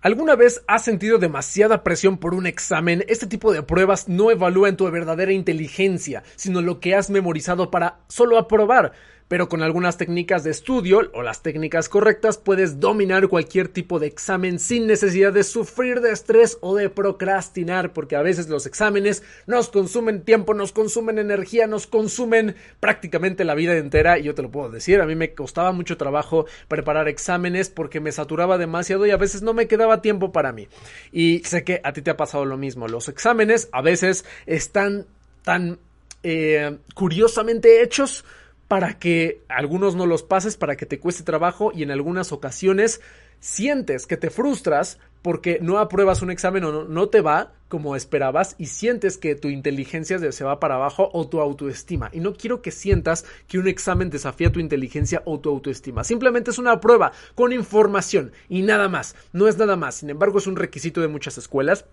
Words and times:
¿Alguna 0.00 0.36
vez 0.36 0.62
has 0.68 0.84
sentido 0.84 1.18
demasiada 1.18 1.82
presión 1.82 2.18
por 2.18 2.32
un 2.32 2.46
examen? 2.46 3.04
Este 3.08 3.26
tipo 3.26 3.52
de 3.52 3.64
pruebas 3.64 4.08
no 4.08 4.30
evalúan 4.30 4.76
tu 4.76 4.88
verdadera 4.88 5.32
inteligencia, 5.32 6.22
sino 6.36 6.62
lo 6.62 6.78
que 6.78 6.94
has 6.94 7.10
memorizado 7.10 7.72
para 7.72 7.98
solo 8.06 8.38
aprobar 8.38 8.92
pero 9.28 9.48
con 9.48 9.62
algunas 9.62 9.96
técnicas 9.96 10.42
de 10.42 10.50
estudio 10.50 11.10
o 11.12 11.22
las 11.22 11.42
técnicas 11.42 11.88
correctas 11.88 12.38
puedes 12.38 12.80
dominar 12.80 13.28
cualquier 13.28 13.68
tipo 13.68 13.98
de 13.98 14.06
examen 14.06 14.58
sin 14.58 14.86
necesidad 14.86 15.32
de 15.32 15.44
sufrir 15.44 16.00
de 16.00 16.12
estrés 16.12 16.58
o 16.60 16.74
de 16.74 16.90
procrastinar, 16.90 17.92
porque 17.92 18.16
a 18.16 18.22
veces 18.22 18.48
los 18.48 18.66
exámenes 18.66 19.22
nos 19.46 19.68
consumen 19.68 20.22
tiempo, 20.22 20.54
nos 20.54 20.72
consumen 20.72 21.18
energía, 21.18 21.66
nos 21.66 21.86
consumen 21.86 22.56
prácticamente 22.80 23.44
la 23.44 23.54
vida 23.54 23.76
entera 23.76 24.18
y 24.18 24.24
yo 24.24 24.34
te 24.34 24.42
lo 24.42 24.50
puedo 24.50 24.70
decir, 24.70 25.00
a 25.00 25.06
mí 25.06 25.14
me 25.14 25.34
costaba 25.34 25.72
mucho 25.72 25.96
trabajo 25.96 26.46
preparar 26.68 27.08
exámenes 27.08 27.68
porque 27.68 28.00
me 28.00 28.12
saturaba 28.12 28.58
demasiado 28.58 29.06
y 29.06 29.10
a 29.10 29.16
veces 29.16 29.42
no 29.42 29.52
me 29.52 29.68
quedaba 29.68 30.02
tiempo 30.02 30.32
para 30.32 30.52
mí. 30.52 30.68
Y 31.12 31.42
sé 31.44 31.64
que 31.64 31.80
a 31.84 31.92
ti 31.92 32.02
te 32.02 32.10
ha 32.10 32.16
pasado 32.16 32.44
lo 32.44 32.56
mismo, 32.56 32.88
los 32.88 33.08
exámenes 33.08 33.68
a 33.72 33.82
veces 33.82 34.24
están 34.46 35.06
tan 35.42 35.78
eh, 36.22 36.78
curiosamente 36.94 37.82
hechos 37.82 38.24
para 38.68 38.98
que 38.98 39.42
algunos 39.48 39.96
no 39.96 40.06
los 40.06 40.22
pases, 40.22 40.56
para 40.56 40.76
que 40.76 40.86
te 40.86 41.00
cueste 41.00 41.24
trabajo 41.24 41.72
y 41.74 41.82
en 41.82 41.90
algunas 41.90 42.32
ocasiones 42.32 43.00
sientes 43.40 44.06
que 44.06 44.16
te 44.16 44.30
frustras 44.30 44.98
porque 45.22 45.58
no 45.60 45.78
apruebas 45.78 46.22
un 46.22 46.30
examen 46.30 46.64
o 46.64 46.84
no, 46.84 47.08
te 47.08 47.20
va 47.20 47.52
como 47.68 47.96
esperabas 47.96 48.54
y 48.58 48.66
sientes 48.66 49.18
que 49.18 49.34
tu 49.34 49.48
inteligencia 49.48 50.18
se 50.32 50.44
va 50.44 50.60
para 50.60 50.76
abajo 50.76 51.10
o 51.12 51.28
tu 51.28 51.40
autoestima. 51.40 52.10
Y 52.12 52.20
no 52.20 52.34
quiero 52.34 52.62
que 52.62 52.70
sientas 52.70 53.24
que 53.46 53.58
un 53.58 53.68
examen 53.68 54.10
desafía 54.10 54.52
tu 54.52 54.60
inteligencia 54.60 55.22
o 55.24 55.40
tu 55.40 55.50
autoestima. 55.50 56.04
Simplemente 56.04 56.50
es 56.50 56.58
una 56.58 56.80
prueba 56.80 57.12
con 57.34 57.52
información 57.52 58.32
y 58.48 58.62
nada 58.62 58.88
más. 58.88 59.16
No 59.32 59.48
es 59.48 59.58
nada 59.58 59.76
más. 59.76 59.96
Sin 59.96 60.10
embargo, 60.10 60.38
es 60.38 60.46
un 60.46 60.56
requisito 60.56 61.00
de 61.00 61.08
muchas 61.08 61.36
escuelas 61.36 61.84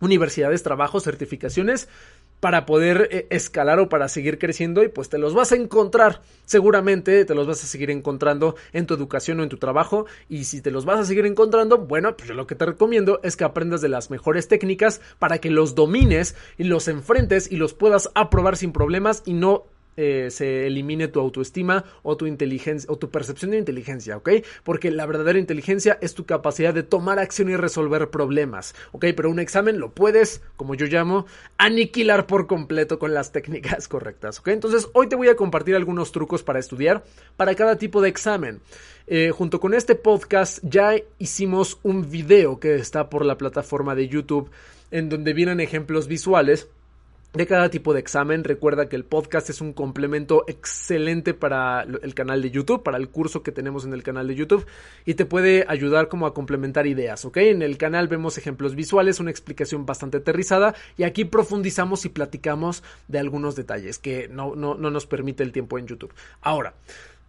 universidades, 0.00 0.62
trabajos, 0.62 1.04
certificaciones 1.04 1.88
para 2.40 2.66
poder 2.66 3.08
eh, 3.10 3.26
escalar 3.30 3.78
o 3.80 3.88
para 3.88 4.08
seguir 4.08 4.38
creciendo 4.38 4.82
y 4.82 4.88
pues 4.88 5.08
te 5.08 5.18
los 5.18 5.34
vas 5.34 5.52
a 5.52 5.56
encontrar. 5.56 6.22
Seguramente 6.44 7.24
te 7.24 7.34
los 7.34 7.46
vas 7.46 7.62
a 7.62 7.66
seguir 7.66 7.90
encontrando 7.90 8.54
en 8.72 8.86
tu 8.86 8.94
educación 8.94 9.40
o 9.40 9.42
en 9.42 9.48
tu 9.48 9.58
trabajo 9.58 10.06
y 10.28 10.44
si 10.44 10.60
te 10.60 10.70
los 10.70 10.84
vas 10.84 11.00
a 11.00 11.04
seguir 11.04 11.26
encontrando 11.26 11.78
bueno 11.78 12.16
pues 12.16 12.28
yo 12.28 12.34
lo 12.34 12.46
que 12.46 12.54
te 12.54 12.66
recomiendo 12.66 13.20
es 13.22 13.36
que 13.36 13.44
aprendas 13.44 13.80
de 13.80 13.88
las 13.88 14.10
mejores 14.10 14.48
técnicas 14.48 15.00
para 15.18 15.38
que 15.38 15.50
los 15.50 15.74
domines 15.74 16.34
y 16.56 16.64
los 16.64 16.88
enfrentes 16.88 17.50
y 17.50 17.56
los 17.56 17.74
puedas 17.74 18.10
aprobar 18.14 18.56
sin 18.56 18.72
problemas 18.72 19.22
y 19.26 19.34
no 19.34 19.66
eh, 20.00 20.30
se 20.30 20.68
elimine 20.68 21.08
tu 21.08 21.18
autoestima 21.18 21.84
o 22.04 22.16
tu 22.16 22.26
inteligencia 22.26 22.88
o 22.88 22.98
tu 22.98 23.10
percepción 23.10 23.50
de 23.50 23.58
inteligencia, 23.58 24.16
¿ok? 24.16 24.30
Porque 24.62 24.92
la 24.92 25.06
verdadera 25.06 25.40
inteligencia 25.40 25.98
es 26.00 26.14
tu 26.14 26.24
capacidad 26.24 26.72
de 26.72 26.84
tomar 26.84 27.18
acción 27.18 27.50
y 27.50 27.56
resolver 27.56 28.08
problemas, 28.08 28.76
¿ok? 28.92 29.06
Pero 29.16 29.28
un 29.28 29.40
examen 29.40 29.80
lo 29.80 29.90
puedes, 29.90 30.40
como 30.54 30.76
yo 30.76 30.86
llamo, 30.86 31.26
aniquilar 31.56 32.28
por 32.28 32.46
completo 32.46 33.00
con 33.00 33.12
las 33.12 33.32
técnicas 33.32 33.88
correctas, 33.88 34.38
¿ok? 34.38 34.48
Entonces 34.48 34.88
hoy 34.92 35.08
te 35.08 35.16
voy 35.16 35.30
a 35.30 35.34
compartir 35.34 35.74
algunos 35.74 36.12
trucos 36.12 36.44
para 36.44 36.60
estudiar 36.60 37.02
para 37.36 37.56
cada 37.56 37.74
tipo 37.74 38.00
de 38.00 38.08
examen. 38.08 38.60
Eh, 39.08 39.32
junto 39.32 39.58
con 39.58 39.74
este 39.74 39.96
podcast 39.96 40.60
ya 40.62 40.92
hicimos 41.18 41.80
un 41.82 42.08
video 42.08 42.60
que 42.60 42.76
está 42.76 43.10
por 43.10 43.24
la 43.24 43.36
plataforma 43.36 43.96
de 43.96 44.06
YouTube 44.06 44.48
en 44.92 45.08
donde 45.08 45.32
vienen 45.32 45.58
ejemplos 45.58 46.06
visuales 46.06 46.68
de 47.32 47.46
cada 47.46 47.68
tipo 47.68 47.92
de 47.92 48.00
examen. 48.00 48.44
Recuerda 48.44 48.88
que 48.88 48.96
el 48.96 49.04
podcast 49.04 49.50
es 49.50 49.60
un 49.60 49.72
complemento 49.72 50.44
excelente 50.48 51.34
para 51.34 51.82
el 51.82 52.14
canal 52.14 52.42
de 52.42 52.50
YouTube, 52.50 52.82
para 52.82 52.96
el 52.96 53.10
curso 53.10 53.42
que 53.42 53.52
tenemos 53.52 53.84
en 53.84 53.92
el 53.92 54.02
canal 54.02 54.28
de 54.28 54.34
YouTube 54.34 54.66
y 55.04 55.14
te 55.14 55.26
puede 55.26 55.64
ayudar 55.68 56.08
como 56.08 56.26
a 56.26 56.34
complementar 56.34 56.86
ideas, 56.86 57.24
¿ok? 57.24 57.36
En 57.38 57.62
el 57.62 57.76
canal 57.76 58.08
vemos 58.08 58.38
ejemplos 58.38 58.74
visuales, 58.74 59.20
una 59.20 59.30
explicación 59.30 59.84
bastante 59.84 60.18
aterrizada 60.18 60.74
y 60.96 61.02
aquí 61.02 61.24
profundizamos 61.24 62.04
y 62.04 62.08
platicamos 62.08 62.82
de 63.08 63.18
algunos 63.18 63.56
detalles 63.56 63.98
que 63.98 64.28
no, 64.28 64.54
no, 64.54 64.74
nos 64.76 65.06
permite 65.06 65.42
el 65.42 65.52
tiempo 65.52 65.78
en 65.78 65.86
YouTube. 65.86 66.14
Ahora, 66.40 66.74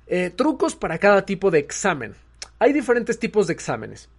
eh, 0.07 0.31
trucos 0.35 0.75
para 0.75 0.97
cada 0.97 1.25
tipo 1.25 1.51
de 1.51 1.59
examen. 1.59 2.15
Hay 2.57 2.73
diferentes 2.73 3.19
tipos 3.19 3.47
de 3.47 3.53
exámenes 3.53 4.09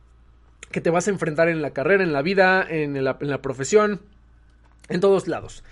que 0.70 0.80
te 0.80 0.90
vas 0.90 1.08
a 1.08 1.10
enfrentar 1.10 1.48
en 1.48 1.62
la 1.62 1.72
carrera, 1.72 2.04
en 2.04 2.12
la 2.12 2.22
vida, 2.22 2.64
en 2.68 3.02
la 3.02 3.42
profesión, 3.42 4.00
en 4.90 5.00
todos 5.00 5.26
lados. 5.28 5.64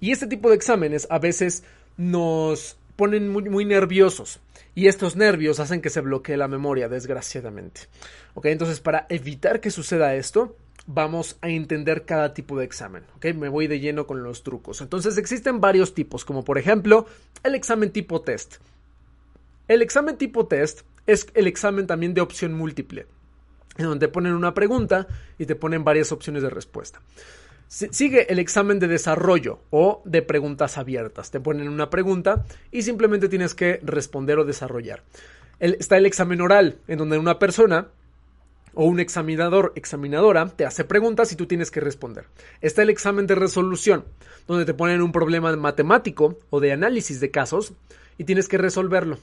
Y 0.00 0.12
este 0.12 0.26
tipo 0.26 0.50
de 0.50 0.56
exámenes 0.56 1.06
a 1.10 1.18
veces 1.18 1.64
nos 1.96 2.76
ponen 2.96 3.30
muy, 3.30 3.64
nerviosos 3.64 4.40
y 4.74 4.88
estos 4.88 5.16
nervios 5.16 5.60
hacen 5.60 5.80
que 5.80 5.90
se 5.90 6.00
bloquee 6.00 6.36
la 6.36 6.48
memoria, 6.48 6.88
desgraciadamente. 6.88 7.82
Ok, 8.34 8.46
entonces 8.46 8.80
para 8.80 9.06
evitar 9.08 9.60
que 9.60 9.70
suceda 9.70 10.14
esto, 10.14 10.56
vamos 10.86 11.38
a 11.40 11.48
entender 11.48 12.04
cada 12.04 12.34
tipo 12.34 12.58
de 12.58 12.64
examen. 12.64 13.04
Ok, 13.16 13.26
me 13.34 13.48
voy 13.48 13.66
de 13.66 13.80
lleno 13.80 14.06
con 14.06 14.22
los 14.22 14.42
trucos. 14.42 14.80
Entonces 14.80 15.16
existen 15.16 15.60
varios 15.60 15.94
tipos, 15.94 16.24
como 16.24 16.44
por 16.44 16.58
ejemplo 16.58 17.06
el 17.42 17.54
examen 17.54 17.90
tipo 17.90 18.20
test. 18.20 18.56
El 19.68 19.80
examen 19.80 20.18
tipo 20.18 20.46
test 20.46 20.82
es 21.06 21.26
el 21.34 21.46
examen 21.46 21.86
también 21.86 22.14
de 22.14 22.20
opción 22.20 22.52
múltiple, 22.52 23.06
en 23.76 23.86
donde 23.86 24.06
te 24.06 24.12
ponen 24.12 24.34
una 24.34 24.54
pregunta 24.54 25.06
y 25.38 25.46
te 25.46 25.54
ponen 25.54 25.84
varias 25.84 26.12
opciones 26.12 26.42
de 26.42 26.50
respuesta. 26.50 27.00
Sigue 27.68 28.32
el 28.32 28.38
examen 28.38 28.78
de 28.78 28.88
desarrollo 28.88 29.60
o 29.70 30.02
de 30.04 30.22
preguntas 30.22 30.78
abiertas. 30.78 31.30
Te 31.30 31.40
ponen 31.40 31.68
una 31.68 31.90
pregunta 31.90 32.44
y 32.70 32.82
simplemente 32.82 33.28
tienes 33.28 33.54
que 33.54 33.80
responder 33.82 34.38
o 34.38 34.44
desarrollar. 34.44 35.02
está 35.58 35.96
el 35.96 36.06
examen 36.06 36.40
oral, 36.40 36.78
en 36.88 36.98
donde 36.98 37.18
una 37.18 37.38
persona 37.38 37.88
o 38.74 38.84
un 38.84 39.00
examinador, 39.00 39.72
examinadora, 39.76 40.48
te 40.48 40.66
hace 40.66 40.84
preguntas 40.84 41.32
y 41.32 41.36
tú 41.36 41.46
tienes 41.46 41.70
que 41.70 41.80
responder. 41.80 42.26
Está 42.60 42.82
el 42.82 42.90
examen 42.90 43.26
de 43.26 43.34
resolución, 43.34 44.04
donde 44.46 44.64
te 44.64 44.74
ponen 44.74 45.02
un 45.02 45.12
problema 45.12 45.54
matemático 45.56 46.38
o 46.50 46.60
de 46.60 46.72
análisis 46.72 47.20
de 47.20 47.30
casos 47.30 47.72
y 48.18 48.24
tienes 48.24 48.48
que 48.48 48.58
resolverlo 48.58 49.18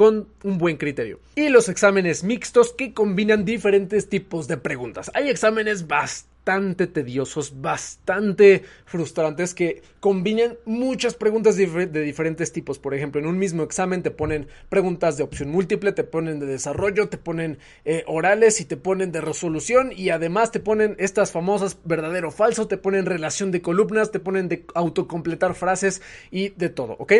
con 0.00 0.28
un 0.44 0.56
buen 0.56 0.78
criterio. 0.78 1.20
Y 1.34 1.50
los 1.50 1.68
exámenes 1.68 2.24
mixtos 2.24 2.72
que 2.72 2.94
combinan 2.94 3.44
diferentes 3.44 4.08
tipos 4.08 4.48
de 4.48 4.56
preguntas. 4.56 5.10
Hay 5.12 5.28
exámenes 5.28 5.88
bastante 5.88 6.86
tediosos, 6.86 7.60
bastante 7.60 8.62
frustrantes 8.86 9.54
que 9.54 9.82
combinan 10.00 10.56
muchas 10.64 11.14
preguntas 11.14 11.56
de 11.56 12.02
diferentes 12.02 12.50
tipos. 12.50 12.78
Por 12.78 12.94
ejemplo, 12.94 13.20
en 13.20 13.26
un 13.26 13.38
mismo 13.38 13.62
examen 13.62 14.02
te 14.02 14.10
ponen 14.10 14.48
preguntas 14.70 15.18
de 15.18 15.22
opción 15.22 15.50
múltiple, 15.50 15.92
te 15.92 16.02
ponen 16.02 16.40
de 16.40 16.46
desarrollo, 16.46 17.10
te 17.10 17.18
ponen 17.18 17.58
eh, 17.84 18.02
orales 18.06 18.62
y 18.62 18.64
te 18.64 18.78
ponen 18.78 19.12
de 19.12 19.20
resolución 19.20 19.92
y 19.94 20.08
además 20.08 20.50
te 20.50 20.60
ponen 20.60 20.96
estas 20.98 21.30
famosas 21.30 21.76
verdadero 21.84 22.28
o 22.28 22.32
falso, 22.32 22.66
te 22.68 22.78
ponen 22.78 23.04
relación 23.04 23.50
de 23.50 23.60
columnas, 23.60 24.10
te 24.10 24.18
ponen 24.18 24.48
de 24.48 24.64
autocompletar 24.74 25.54
frases 25.54 26.00
y 26.30 26.48
de 26.48 26.70
todo, 26.70 26.96
¿ok? 26.98 27.12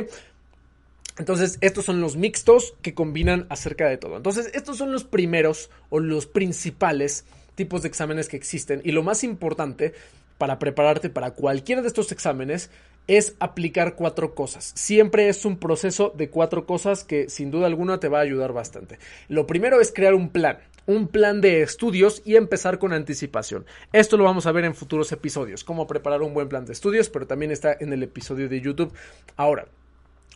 Entonces, 1.19 1.59
estos 1.61 1.85
son 1.85 2.01
los 2.01 2.17
mixtos 2.17 2.75
que 2.83 2.95
combinan 2.95 3.47
acerca 3.51 3.89
de 3.89 3.99
todo. 3.99 4.17
Entonces, 4.17 4.51
estos 4.55 4.79
son 4.79 4.93
los 4.93 5.05
primeros 5.05 5.71
o 5.91 6.01
los 6.01 6.27
principales 6.27 7.25
tipos 7.55 7.83
de 7.83 7.89
exámenes 7.89 8.29
que 8.29 8.37
existen. 8.37 8.81
Y 8.85 8.93
lo 8.93 9.03
más 9.03 9.25
importante 9.25 9.93
para 10.39 10.59
prepararte 10.59 11.11
para 11.11 11.33
cualquiera 11.33 11.83
de 11.83 11.89
estos 11.89 12.13
exámenes 12.13 12.71
es 13.07 13.35
aplicar 13.41 13.97
cuatro 13.97 14.35
cosas. 14.35 14.73
Siempre 14.75 15.29
es 15.29 15.45
un 15.45 15.59
proceso 15.59 16.15
de 16.17 16.31
cuatro 16.31 16.65
cosas 16.65 17.05
que 17.05 17.29
sin 17.29 17.51
duda 17.51 17.67
alguna 17.67 18.01
te 18.01 18.09
va 18.09 18.19
a 18.19 18.23
ayudar 18.23 18.53
bastante. 18.53 18.99
Lo 19.29 19.47
primero 19.47 19.81
es 19.81 19.93
crear 19.93 20.15
un 20.15 20.31
plan 20.31 20.59
un 20.87 21.07
plan 21.07 21.41
de 21.41 21.63
estudios 21.63 22.23
y 22.25 22.37
empezar 22.37 22.79
con 22.79 22.93
anticipación. 22.93 23.65
Esto 23.93 24.17
lo 24.17 24.25
vamos 24.25 24.47
a 24.47 24.53
ver 24.53 24.65
en 24.65 24.75
futuros 24.75 25.13
episodios, 25.13 25.63
cómo 25.63 25.87
preparar 25.87 26.23
un 26.23 26.35
buen 26.35 26.49
plan 26.49 26.65
de 26.65 26.73
estudios, 26.73 27.09
pero 27.09 27.27
también 27.29 27.53
está 27.53 27.77
en 27.79 27.93
el 27.93 28.03
episodio 28.03 28.49
de 28.49 28.61
YouTube. 28.61 28.93
Ahora, 29.37 29.67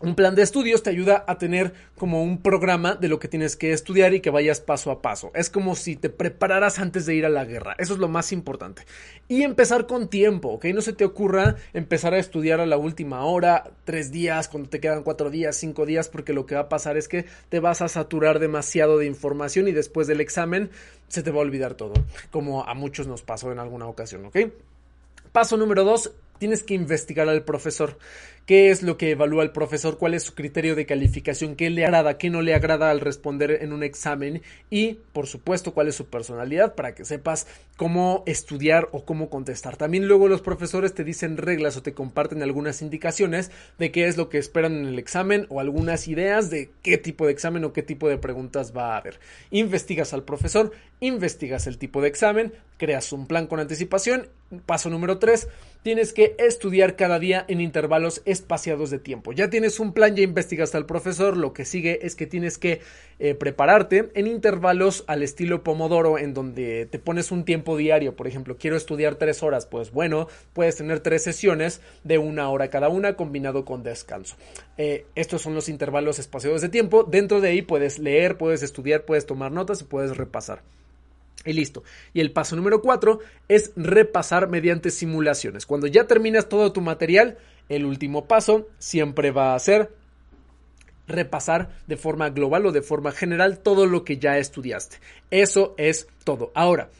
un 0.00 0.16
plan 0.16 0.34
de 0.34 0.42
estudios 0.42 0.82
te 0.82 0.90
ayuda 0.90 1.24
a 1.26 1.38
tener 1.38 1.72
como 1.96 2.22
un 2.22 2.42
programa 2.42 2.94
de 2.96 3.08
lo 3.08 3.18
que 3.20 3.28
tienes 3.28 3.56
que 3.56 3.72
estudiar 3.72 4.12
y 4.12 4.20
que 4.20 4.30
vayas 4.30 4.60
paso 4.60 4.90
a 4.90 5.00
paso. 5.00 5.30
Es 5.34 5.50
como 5.50 5.76
si 5.76 5.94
te 5.94 6.10
prepararas 6.10 6.78
antes 6.78 7.06
de 7.06 7.14
ir 7.14 7.24
a 7.24 7.28
la 7.28 7.44
guerra. 7.44 7.76
Eso 7.78 7.94
es 7.94 8.00
lo 8.00 8.08
más 8.08 8.32
importante. 8.32 8.84
Y 9.28 9.42
empezar 9.42 9.86
con 9.86 10.08
tiempo, 10.08 10.48
¿ok? 10.48 10.66
No 10.74 10.80
se 10.80 10.92
te 10.92 11.04
ocurra 11.04 11.56
empezar 11.72 12.12
a 12.12 12.18
estudiar 12.18 12.60
a 12.60 12.66
la 12.66 12.76
última 12.76 13.24
hora, 13.24 13.70
tres 13.84 14.10
días, 14.10 14.48
cuando 14.48 14.68
te 14.68 14.80
quedan 14.80 15.04
cuatro 15.04 15.30
días, 15.30 15.56
cinco 15.56 15.86
días, 15.86 16.08
porque 16.08 16.32
lo 16.32 16.44
que 16.44 16.56
va 16.56 16.62
a 16.62 16.68
pasar 16.68 16.96
es 16.96 17.08
que 17.08 17.24
te 17.48 17.60
vas 17.60 17.80
a 17.80 17.88
saturar 17.88 18.40
demasiado 18.40 18.98
de 18.98 19.06
información 19.06 19.68
y 19.68 19.72
después 19.72 20.06
del 20.06 20.20
examen 20.20 20.70
se 21.08 21.22
te 21.22 21.30
va 21.30 21.38
a 21.38 21.42
olvidar 21.42 21.74
todo, 21.74 21.94
como 22.30 22.64
a 22.64 22.74
muchos 22.74 23.06
nos 23.06 23.22
pasó 23.22 23.52
en 23.52 23.60
alguna 23.60 23.86
ocasión, 23.86 24.26
¿ok? 24.26 24.36
Paso 25.32 25.56
número 25.56 25.84
dos, 25.84 26.12
tienes 26.38 26.62
que 26.62 26.74
investigar 26.74 27.28
al 27.28 27.44
profesor. 27.44 27.96
¿Qué 28.46 28.68
es 28.68 28.82
lo 28.82 28.98
que 28.98 29.12
evalúa 29.12 29.42
el 29.42 29.52
profesor? 29.52 29.96
¿Cuál 29.96 30.12
es 30.12 30.24
su 30.24 30.34
criterio 30.34 30.74
de 30.74 30.84
calificación? 30.84 31.56
¿Qué 31.56 31.70
le 31.70 31.86
agrada? 31.86 32.18
¿Qué 32.18 32.28
no 32.28 32.42
le 32.42 32.54
agrada 32.54 32.90
al 32.90 33.00
responder 33.00 33.62
en 33.62 33.72
un 33.72 33.82
examen? 33.82 34.42
Y, 34.68 34.98
por 35.14 35.26
supuesto, 35.26 35.72
cuál 35.72 35.88
es 35.88 35.94
su 35.94 36.08
personalidad 36.08 36.74
para 36.74 36.94
que 36.94 37.06
sepas 37.06 37.46
cómo 37.78 38.22
estudiar 38.26 38.90
o 38.92 39.06
cómo 39.06 39.30
contestar. 39.30 39.78
También 39.78 40.08
luego 40.08 40.28
los 40.28 40.42
profesores 40.42 40.92
te 40.92 41.04
dicen 41.04 41.38
reglas 41.38 41.78
o 41.78 41.82
te 41.82 41.94
comparten 41.94 42.42
algunas 42.42 42.82
indicaciones 42.82 43.50
de 43.78 43.90
qué 43.90 44.08
es 44.08 44.18
lo 44.18 44.28
que 44.28 44.36
esperan 44.36 44.76
en 44.76 44.88
el 44.88 44.98
examen 44.98 45.46
o 45.48 45.58
algunas 45.58 46.06
ideas 46.06 46.50
de 46.50 46.70
qué 46.82 46.98
tipo 46.98 47.24
de 47.24 47.32
examen 47.32 47.64
o 47.64 47.72
qué 47.72 47.82
tipo 47.82 48.10
de 48.10 48.18
preguntas 48.18 48.76
va 48.76 48.92
a 48.92 48.98
haber. 48.98 49.20
Investigas 49.52 50.12
al 50.12 50.22
profesor, 50.22 50.70
investigas 51.00 51.66
el 51.66 51.78
tipo 51.78 52.02
de 52.02 52.08
examen, 52.08 52.52
creas 52.76 53.10
un 53.12 53.26
plan 53.26 53.46
con 53.46 53.58
anticipación. 53.58 54.28
Paso 54.66 54.88
número 54.90 55.18
3, 55.18 55.48
tienes 55.82 56.12
que 56.12 56.36
estudiar 56.38 56.94
cada 56.94 57.18
día 57.18 57.44
en 57.48 57.60
intervalos 57.60 58.22
espaciados 58.34 58.90
de 58.90 58.98
tiempo. 58.98 59.32
Ya 59.32 59.48
tienes 59.48 59.80
un 59.80 59.94
plan, 59.94 60.14
ya 60.14 60.22
investigaste 60.22 60.76
al 60.76 60.84
profesor, 60.84 61.36
lo 61.36 61.54
que 61.54 61.64
sigue 61.64 62.00
es 62.02 62.14
que 62.14 62.26
tienes 62.26 62.58
que 62.58 62.80
eh, 63.18 63.34
prepararte 63.34 64.10
en 64.14 64.26
intervalos 64.26 65.04
al 65.06 65.22
estilo 65.22 65.62
Pomodoro, 65.62 66.18
en 66.18 66.34
donde 66.34 66.86
te 66.86 66.98
pones 66.98 67.32
un 67.32 67.44
tiempo 67.44 67.76
diario. 67.76 68.16
Por 68.16 68.26
ejemplo, 68.26 68.56
quiero 68.58 68.76
estudiar 68.76 69.14
tres 69.14 69.42
horas, 69.42 69.66
pues 69.66 69.90
bueno, 69.90 70.28
puedes 70.52 70.76
tener 70.76 71.00
tres 71.00 71.22
sesiones 71.22 71.80
de 72.02 72.18
una 72.18 72.50
hora 72.50 72.68
cada 72.68 72.88
una 72.88 73.16
combinado 73.16 73.64
con 73.64 73.82
descanso. 73.82 74.36
Eh, 74.76 75.06
estos 75.14 75.42
son 75.42 75.54
los 75.54 75.68
intervalos 75.68 76.18
espaciados 76.18 76.60
de 76.60 76.68
tiempo. 76.68 77.04
Dentro 77.04 77.40
de 77.40 77.48
ahí 77.48 77.62
puedes 77.62 77.98
leer, 77.98 78.36
puedes 78.36 78.62
estudiar, 78.62 79.04
puedes 79.04 79.26
tomar 79.26 79.52
notas 79.52 79.80
y 79.80 79.84
puedes 79.84 80.16
repasar. 80.16 80.62
Y 81.44 81.52
listo. 81.52 81.82
Y 82.12 82.20
el 82.20 82.32
paso 82.32 82.56
número 82.56 82.80
4 82.80 83.18
es 83.48 83.72
repasar 83.76 84.48
mediante 84.48 84.90
simulaciones. 84.90 85.66
Cuando 85.66 85.86
ya 85.86 86.06
terminas 86.06 86.48
todo 86.48 86.72
tu 86.72 86.80
material, 86.80 87.36
el 87.68 87.84
último 87.84 88.26
paso 88.26 88.68
siempre 88.78 89.30
va 89.30 89.54
a 89.54 89.58
ser 89.58 89.90
repasar 91.06 91.70
de 91.86 91.96
forma 91.96 92.30
global 92.30 92.66
o 92.66 92.72
de 92.72 92.82
forma 92.82 93.12
general 93.12 93.58
todo 93.58 93.86
lo 93.86 94.04
que 94.04 94.18
ya 94.18 94.38
estudiaste. 94.38 94.96
Eso 95.30 95.74
es 95.76 96.08
todo. 96.24 96.50
Ahora, 96.54 96.90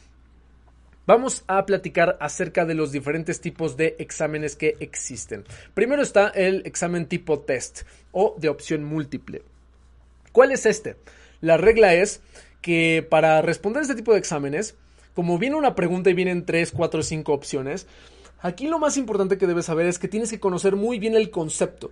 vamos 1.07 1.43
a 1.47 1.65
platicar 1.65 2.17
acerca 2.19 2.65
de 2.65 2.75
los 2.75 2.91
diferentes 2.91 3.41
tipos 3.41 3.77
de 3.77 3.95
exámenes 3.99 4.55
que 4.55 4.75
existen. 4.79 5.43
Primero 5.73 6.01
está 6.01 6.29
el 6.29 6.61
examen 6.65 7.07
tipo 7.07 7.39
test 7.39 7.81
o 8.11 8.35
de 8.37 8.49
opción 8.49 8.83
múltiple. 8.83 9.41
¿Cuál 10.31 10.51
es 10.51 10.65
este? 10.65 10.97
La 11.41 11.57
regla 11.57 11.93
es 11.93 12.21
que 12.61 13.05
para 13.09 13.41
responder 13.41 13.83
este 13.83 13.95
tipo 13.95 14.13
de 14.13 14.19
exámenes, 14.19 14.75
como 15.13 15.37
viene 15.37 15.55
una 15.55 15.75
pregunta 15.75 16.09
y 16.09 16.13
vienen 16.13 16.45
3, 16.45 16.71
4, 16.71 17.03
5 17.03 17.33
opciones, 17.33 17.87
aquí 18.39 18.67
lo 18.67 18.79
más 18.79 18.97
importante 18.97 19.37
que 19.37 19.47
debes 19.47 19.65
saber 19.65 19.85
es 19.85 19.99
que 19.99 20.07
tienes 20.07 20.29
que 20.29 20.39
conocer 20.39 20.75
muy 20.75 20.99
bien 20.99 21.15
el 21.15 21.29
concepto 21.29 21.91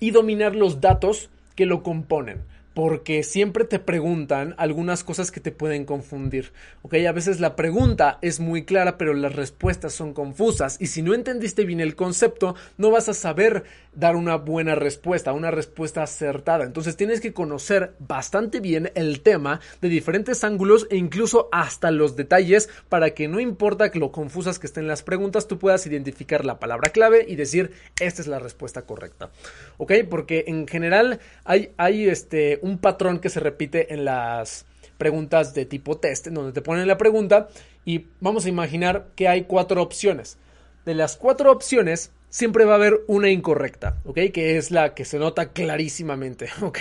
y 0.00 0.10
dominar 0.10 0.54
los 0.54 0.80
datos 0.80 1.30
que 1.54 1.66
lo 1.66 1.82
componen 1.82 2.42
porque 2.74 3.22
siempre 3.22 3.64
te 3.64 3.78
preguntan 3.78 4.54
algunas 4.58 5.04
cosas 5.04 5.30
que 5.30 5.40
te 5.40 5.52
pueden 5.52 5.84
confundir. 5.84 6.52
Ok, 6.82 6.94
a 7.08 7.12
veces 7.12 7.40
la 7.40 7.56
pregunta 7.56 8.18
es 8.20 8.40
muy 8.40 8.64
clara, 8.64 8.98
pero 8.98 9.14
las 9.14 9.34
respuestas 9.34 9.94
son 9.94 10.12
confusas. 10.12 10.76
Y 10.80 10.88
si 10.88 11.00
no 11.00 11.14
entendiste 11.14 11.64
bien 11.64 11.80
el 11.80 11.96
concepto, 11.96 12.56
no 12.76 12.90
vas 12.90 13.08
a 13.08 13.14
saber 13.14 13.64
dar 13.94 14.16
una 14.16 14.36
buena 14.36 14.74
respuesta, 14.74 15.32
una 15.32 15.50
respuesta 15.50 16.02
acertada. 16.02 16.64
Entonces 16.64 16.96
tienes 16.96 17.20
que 17.20 17.32
conocer 17.32 17.94
bastante 18.00 18.60
bien 18.60 18.90
el 18.94 19.20
tema 19.20 19.60
de 19.80 19.88
diferentes 19.88 20.44
ángulos 20.44 20.86
e 20.90 20.96
incluso 20.96 21.48
hasta 21.52 21.90
los 21.90 22.16
detalles 22.16 22.68
para 22.88 23.14
que 23.14 23.28
no 23.28 23.40
importa 23.40 23.90
lo 23.94 24.12
confusas 24.12 24.58
que 24.58 24.66
estén 24.66 24.86
las 24.86 25.02
preguntas, 25.02 25.46
tú 25.46 25.58
puedas 25.58 25.86
identificar 25.86 26.44
la 26.44 26.58
palabra 26.58 26.90
clave 26.90 27.24
y 27.28 27.36
decir 27.36 27.72
esta 28.00 28.22
es 28.22 28.28
la 28.28 28.38
respuesta 28.38 28.82
correcta. 28.82 29.30
Ok, 29.76 29.92
porque 30.08 30.44
en 30.48 30.66
general 30.66 31.20
hay, 31.44 31.72
hay 31.76 32.08
este 32.08 32.58
un 32.64 32.78
patrón 32.78 33.18
que 33.18 33.28
se 33.28 33.40
repite 33.40 33.92
en 33.92 34.06
las 34.06 34.64
preguntas 34.96 35.52
de 35.52 35.66
tipo 35.66 35.98
test, 35.98 36.28
en 36.28 36.34
donde 36.34 36.52
te 36.52 36.62
ponen 36.62 36.88
la 36.88 36.96
pregunta 36.96 37.48
y 37.84 38.06
vamos 38.20 38.46
a 38.46 38.48
imaginar 38.48 39.08
que 39.16 39.28
hay 39.28 39.42
cuatro 39.44 39.82
opciones. 39.82 40.38
De 40.86 40.94
las 40.94 41.16
cuatro 41.16 41.52
opciones, 41.52 42.10
siempre 42.30 42.64
va 42.64 42.72
a 42.72 42.76
haber 42.76 43.02
una 43.06 43.28
incorrecta, 43.28 43.98
¿ok? 44.06 44.18
Que 44.32 44.56
es 44.56 44.70
la 44.70 44.94
que 44.94 45.04
se 45.04 45.18
nota 45.18 45.52
clarísimamente, 45.52 46.48
¿ok? 46.62 46.78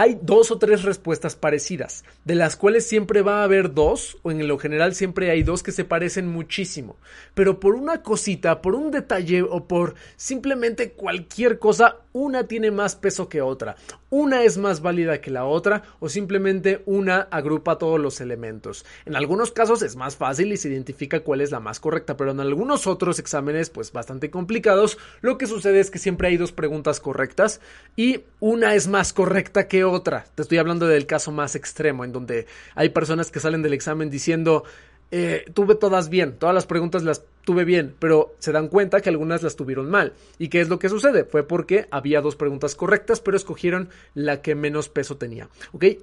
Hay 0.00 0.18
dos 0.22 0.50
o 0.50 0.56
tres 0.56 0.82
respuestas 0.82 1.36
parecidas, 1.36 2.04
de 2.24 2.34
las 2.34 2.56
cuales 2.56 2.86
siempre 2.86 3.20
va 3.20 3.40
a 3.40 3.44
haber 3.44 3.74
dos, 3.74 4.16
o 4.22 4.30
en 4.30 4.48
lo 4.48 4.56
general 4.56 4.94
siempre 4.94 5.30
hay 5.30 5.42
dos 5.42 5.62
que 5.62 5.72
se 5.72 5.84
parecen 5.84 6.26
muchísimo, 6.26 6.96
pero 7.34 7.60
por 7.60 7.74
una 7.74 8.02
cosita, 8.02 8.62
por 8.62 8.74
un 8.74 8.90
detalle 8.90 9.42
o 9.42 9.68
por 9.68 9.96
simplemente 10.16 10.92
cualquier 10.92 11.58
cosa, 11.58 11.96
una 12.14 12.44
tiene 12.44 12.70
más 12.70 12.96
peso 12.96 13.28
que 13.28 13.42
otra, 13.42 13.76
una 14.08 14.42
es 14.42 14.56
más 14.56 14.80
válida 14.80 15.20
que 15.20 15.30
la 15.30 15.44
otra 15.44 15.82
o 16.00 16.08
simplemente 16.08 16.82
una 16.86 17.28
agrupa 17.30 17.78
todos 17.78 18.00
los 18.00 18.22
elementos. 18.22 18.86
En 19.04 19.16
algunos 19.16 19.52
casos 19.52 19.82
es 19.82 19.96
más 19.96 20.16
fácil 20.16 20.50
y 20.50 20.56
se 20.56 20.68
identifica 20.68 21.20
cuál 21.20 21.42
es 21.42 21.52
la 21.52 21.60
más 21.60 21.78
correcta, 21.78 22.16
pero 22.16 22.30
en 22.30 22.40
algunos 22.40 22.86
otros 22.86 23.18
exámenes 23.18 23.68
pues 23.68 23.92
bastante 23.92 24.30
complicados, 24.30 24.98
lo 25.20 25.36
que 25.36 25.46
sucede 25.46 25.78
es 25.78 25.90
que 25.90 25.98
siempre 25.98 26.28
hay 26.28 26.38
dos 26.38 26.52
preguntas 26.52 27.00
correctas 27.00 27.60
y 27.96 28.22
una 28.40 28.74
es 28.74 28.88
más 28.88 29.12
correcta 29.12 29.68
que 29.68 29.84
otra. 29.84 29.89
Te 30.34 30.42
estoy 30.42 30.58
hablando 30.58 30.86
del 30.86 31.06
caso 31.06 31.32
más 31.32 31.54
extremo 31.54 32.04
en 32.04 32.12
donde 32.12 32.46
hay 32.74 32.90
personas 32.90 33.30
que 33.30 33.40
salen 33.40 33.62
del 33.62 33.72
examen 33.72 34.10
diciendo 34.10 34.64
eh, 35.12 35.44
tuve 35.54 35.74
todas 35.74 36.08
bien, 36.08 36.36
todas 36.38 36.54
las 36.54 36.66
preguntas 36.66 37.02
las 37.02 37.24
tuve 37.44 37.64
bien, 37.64 37.96
pero 37.98 38.34
se 38.38 38.52
dan 38.52 38.68
cuenta 38.68 39.00
que 39.00 39.08
algunas 39.08 39.42
las 39.42 39.56
tuvieron 39.56 39.90
mal. 39.90 40.12
¿Y 40.38 40.48
qué 40.48 40.60
es 40.60 40.68
lo 40.68 40.78
que 40.78 40.88
sucede? 40.88 41.24
Fue 41.24 41.42
porque 41.42 41.88
había 41.90 42.20
dos 42.20 42.36
preguntas 42.36 42.76
correctas, 42.76 43.20
pero 43.20 43.36
escogieron 43.36 43.88
la 44.14 44.40
que 44.40 44.54
menos 44.54 44.88
peso 44.88 45.16
tenía. 45.16 45.48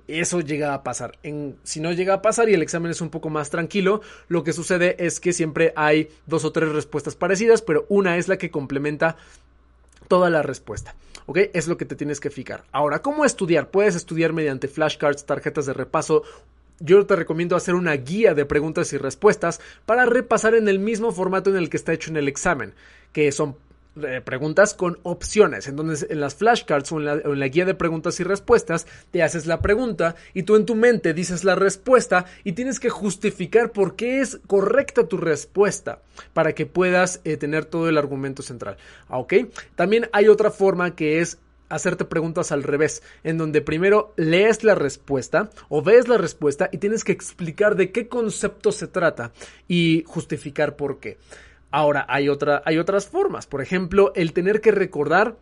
Eso 0.08 0.42
llega 0.42 0.74
a 0.74 0.84
pasar. 0.84 1.18
Si 1.64 1.80
no 1.80 1.94
llega 1.94 2.16
a 2.16 2.22
pasar 2.22 2.50
y 2.50 2.54
el 2.54 2.62
examen 2.62 2.92
es 2.92 3.00
un 3.00 3.10
poco 3.10 3.30
más 3.30 3.50
tranquilo, 3.50 4.02
lo 4.28 4.44
que 4.44 4.52
sucede 4.52 4.98
es 5.00 5.22
que 5.22 5.32
siempre 5.32 5.72
hay 5.78 6.10
dos 6.26 6.44
o 6.44 6.52
tres 6.52 6.70
respuestas 6.70 7.16
parecidas, 7.16 7.62
pero 7.62 7.86
una 7.88 8.18
es 8.18 8.28
la 8.28 8.38
que 8.38 8.52
complementa 8.52 9.16
toda 10.10 10.30
la 10.30 10.42
respuesta. 10.42 10.96
¿Ok? 11.28 11.38
Es 11.54 11.68
lo 11.68 11.78
que 11.78 11.86
te 11.86 11.96
tienes 11.96 12.20
que 12.20 12.32
fijar. 12.32 12.64
Ahora, 12.72 13.04
¿cómo 13.04 13.24
estudiar? 13.24 13.70
Puedes 13.70 13.96
estudiar 13.96 14.34
mediante 14.34 14.68
flashcards, 14.68 15.26
tarjetas 15.26 15.68
de 15.68 15.74
repaso 15.74 16.24
yo 16.80 17.06
te 17.06 17.16
recomiendo 17.16 17.56
hacer 17.56 17.76
una 17.76 17.94
guía 17.94 18.34
de 18.34 18.46
preguntas 18.46 18.94
y 18.94 18.98
respuestas 18.98 19.60
para 19.86 20.06
repasar 20.06 20.54
en 20.54 20.68
el 20.68 20.80
mismo 20.80 21.12
formato 21.12 21.50
en 21.50 21.58
el 21.58 21.70
que 21.70 21.78
está 21.78 21.94
hecho 21.94 22.12
en 22.12 22.18
el 22.18 22.28
examen, 22.28 22.74
que 23.14 23.32
son 23.32 23.56
preguntas 24.24 24.74
con 24.74 25.00
opciones. 25.04 25.68
Entonces, 25.68 26.08
en 26.10 26.20
las 26.20 26.36
flashcards 26.36 26.92
o 26.92 27.00
en, 27.00 27.40
la, 27.40 27.48
guía 27.48 27.66
de 27.66 27.74
preguntas 27.74 28.20
y 28.20 28.24
respuestas, 28.24 28.88
te 29.12 29.24
haces 29.24 29.46
la 29.46 29.62
pregunta 29.62 30.16
y 30.34 30.44
tú 30.44 30.56
en 30.56 30.66
tu 30.66 30.76
mente 30.76 31.14
dices 31.14 31.44
la 31.44 31.56
respuesta 31.56 32.26
y 32.44 32.54
tienes 32.54 32.80
que 32.80 32.90
justificar 32.90 33.72
por 33.72 33.96
qué 33.96 34.22
es 34.22 34.40
correcta 34.48 35.08
tu 35.08 35.18
respuesta 35.18 36.02
para 36.34 36.54
que 36.54 36.66
puedas 36.66 37.22
eh, 37.24 37.38
tener 37.38 37.66
todo 37.66 37.90
el 37.90 37.98
argumento 37.98 38.42
central. 38.44 38.78
¿Ok? 39.10 39.34
También 39.76 40.10
hay 40.14 40.28
otra 40.28 40.52
forma 40.52 40.96
que 40.96 41.20
es 41.22 41.38
hacerte 41.70 42.06
preguntas 42.06 42.52
al 42.52 42.64
revés, 42.64 43.04
en 43.24 43.38
donde 43.38 43.62
primero 43.62 44.14
lees 44.16 44.64
la 44.64 44.76
respuesta 44.76 45.50
o 45.70 45.82
ves 45.82 46.08
la 46.08 46.18
respuesta 46.18 46.70
y 46.72 46.78
tienes 46.78 47.04
que 47.04 47.12
explicar 47.12 47.76
de 47.76 47.92
qué 47.92 48.08
concepto 48.08 48.72
se 48.72 48.88
trata 48.88 49.32
y 49.68 50.04
justificar 50.08 50.76
por 50.76 51.00
qué. 51.00 51.18
Ahora, 51.78 52.08
hay, 52.10 52.28
otra, 52.28 52.64
hay 52.66 52.80
otras 52.80 53.06
formas, 53.06 53.46
por 53.46 53.62
ejemplo, 53.62 54.12
el 54.16 54.34
tener 54.34 54.62
que 54.62 54.72
recordar 54.72 55.36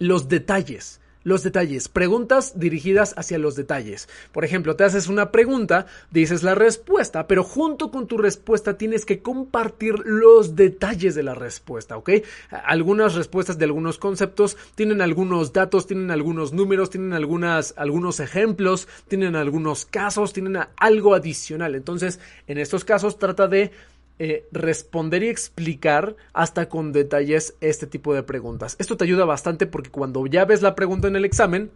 los 0.00 0.28
detalles 0.28 1.00
los 1.24 1.42
detalles, 1.42 1.88
preguntas 1.88 2.60
dirigidas 2.60 3.14
hacia 3.16 3.38
los 3.38 3.56
detalles. 3.56 4.10
Por 4.30 4.44
ejemplo, 4.44 4.76
te 4.76 4.84
haces 4.84 5.08
una 5.08 5.32
pregunta, 5.32 5.86
dices 6.10 6.42
la 6.42 6.54
respuesta, 6.54 7.26
pero 7.26 7.42
junto 7.42 7.90
con 7.90 8.06
tu 8.06 8.18
respuesta 8.18 8.76
tienes 8.76 9.06
que 9.06 9.22
compartir 9.22 9.94
los 10.04 10.54
detalles 10.54 11.14
de 11.14 11.22
la 11.22 11.34
respuesta, 11.34 11.96
¿ok? 11.96 12.10
Algunas 12.50 13.14
respuestas 13.14 13.56
de 13.56 13.64
algunos 13.64 13.96
conceptos 13.96 14.58
tienen 14.74 15.00
algunos 15.00 15.54
datos, 15.54 15.86
tienen 15.86 16.10
algunos 16.10 16.52
números, 16.52 16.90
tienen 16.90 17.14
algunas, 17.14 17.72
algunos 17.78 18.20
ejemplos, 18.20 18.86
tienen 19.08 19.34
algunos 19.34 19.86
casos, 19.86 20.34
tienen 20.34 20.58
algo 20.76 21.14
adicional. 21.14 21.74
Entonces, 21.74 22.20
en 22.46 22.58
estos 22.58 22.84
casos 22.84 23.18
trata 23.18 23.48
de 23.48 23.72
eh, 24.18 24.46
responder 24.52 25.22
y 25.24 25.28
explicar 25.28 26.14
hasta 26.32 26.68
con 26.68 26.92
detalles 26.92 27.54
este 27.60 27.86
tipo 27.86 28.14
de 28.14 28.22
preguntas. 28.22 28.76
Esto 28.78 28.96
te 28.96 29.04
ayuda 29.04 29.24
bastante 29.24 29.66
porque 29.66 29.90
cuando 29.90 30.24
ya 30.26 30.44
ves 30.44 30.62
la 30.62 30.74
pregunta 30.74 31.08
en 31.08 31.16
el 31.16 31.24
examen, 31.24 31.70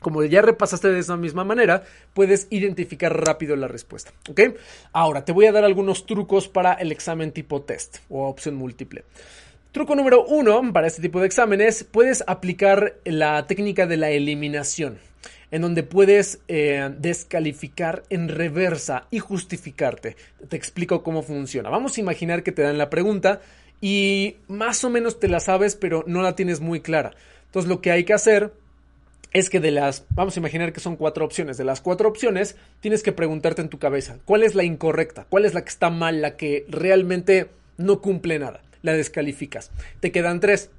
como 0.00 0.22
ya 0.22 0.42
repasaste 0.42 0.88
de 0.88 1.00
esa 1.00 1.16
misma 1.16 1.44
manera, 1.44 1.82
puedes 2.12 2.46
identificar 2.50 3.24
rápido 3.24 3.56
la 3.56 3.68
respuesta. 3.68 4.12
Ahora, 4.92 5.24
te 5.24 5.32
voy 5.32 5.46
a 5.46 5.52
dar 5.52 5.64
algunos 5.64 6.06
trucos 6.06 6.48
para 6.48 6.74
el 6.74 6.92
examen 6.92 7.32
tipo 7.32 7.62
test 7.62 7.98
o 8.08 8.28
opción 8.28 8.54
múltiple. 8.54 9.04
Truco 9.72 9.96
número 9.96 10.24
uno 10.24 10.72
para 10.72 10.86
este 10.86 11.02
tipo 11.02 11.20
de 11.20 11.26
exámenes, 11.26 11.84
puedes 11.84 12.22
aplicar 12.26 12.94
la 13.04 13.46
técnica 13.46 13.86
de 13.86 13.96
la 13.96 14.10
eliminación 14.10 14.98
en 15.54 15.62
donde 15.62 15.84
puedes 15.84 16.40
eh, 16.48 16.90
descalificar 16.98 18.02
en 18.10 18.28
reversa 18.28 19.06
y 19.12 19.20
justificarte. 19.20 20.16
Te 20.48 20.56
explico 20.56 21.04
cómo 21.04 21.22
funciona. 21.22 21.70
Vamos 21.70 21.96
a 21.96 22.00
imaginar 22.00 22.42
que 22.42 22.50
te 22.50 22.62
dan 22.62 22.76
la 22.76 22.90
pregunta 22.90 23.40
y 23.80 24.34
más 24.48 24.82
o 24.82 24.90
menos 24.90 25.20
te 25.20 25.28
la 25.28 25.38
sabes, 25.38 25.76
pero 25.76 26.02
no 26.08 26.22
la 26.22 26.34
tienes 26.34 26.58
muy 26.58 26.80
clara. 26.80 27.12
Entonces 27.46 27.68
lo 27.68 27.80
que 27.80 27.92
hay 27.92 28.02
que 28.02 28.14
hacer 28.14 28.52
es 29.32 29.48
que 29.48 29.60
de 29.60 29.70
las, 29.70 30.06
vamos 30.10 30.36
a 30.36 30.40
imaginar 30.40 30.72
que 30.72 30.80
son 30.80 30.96
cuatro 30.96 31.24
opciones, 31.24 31.56
de 31.56 31.62
las 31.62 31.80
cuatro 31.80 32.08
opciones 32.08 32.56
tienes 32.80 33.04
que 33.04 33.12
preguntarte 33.12 33.62
en 33.62 33.68
tu 33.68 33.78
cabeza, 33.78 34.18
¿cuál 34.24 34.42
es 34.42 34.56
la 34.56 34.64
incorrecta? 34.64 35.24
¿Cuál 35.28 35.44
es 35.44 35.54
la 35.54 35.62
que 35.62 35.70
está 35.70 35.88
mal? 35.88 36.20
La 36.20 36.36
que 36.36 36.66
realmente 36.68 37.46
no 37.76 38.00
cumple 38.00 38.40
nada. 38.40 38.60
La 38.82 38.94
descalificas. 38.94 39.70
Te 40.00 40.10
quedan 40.10 40.40
tres. 40.40 40.70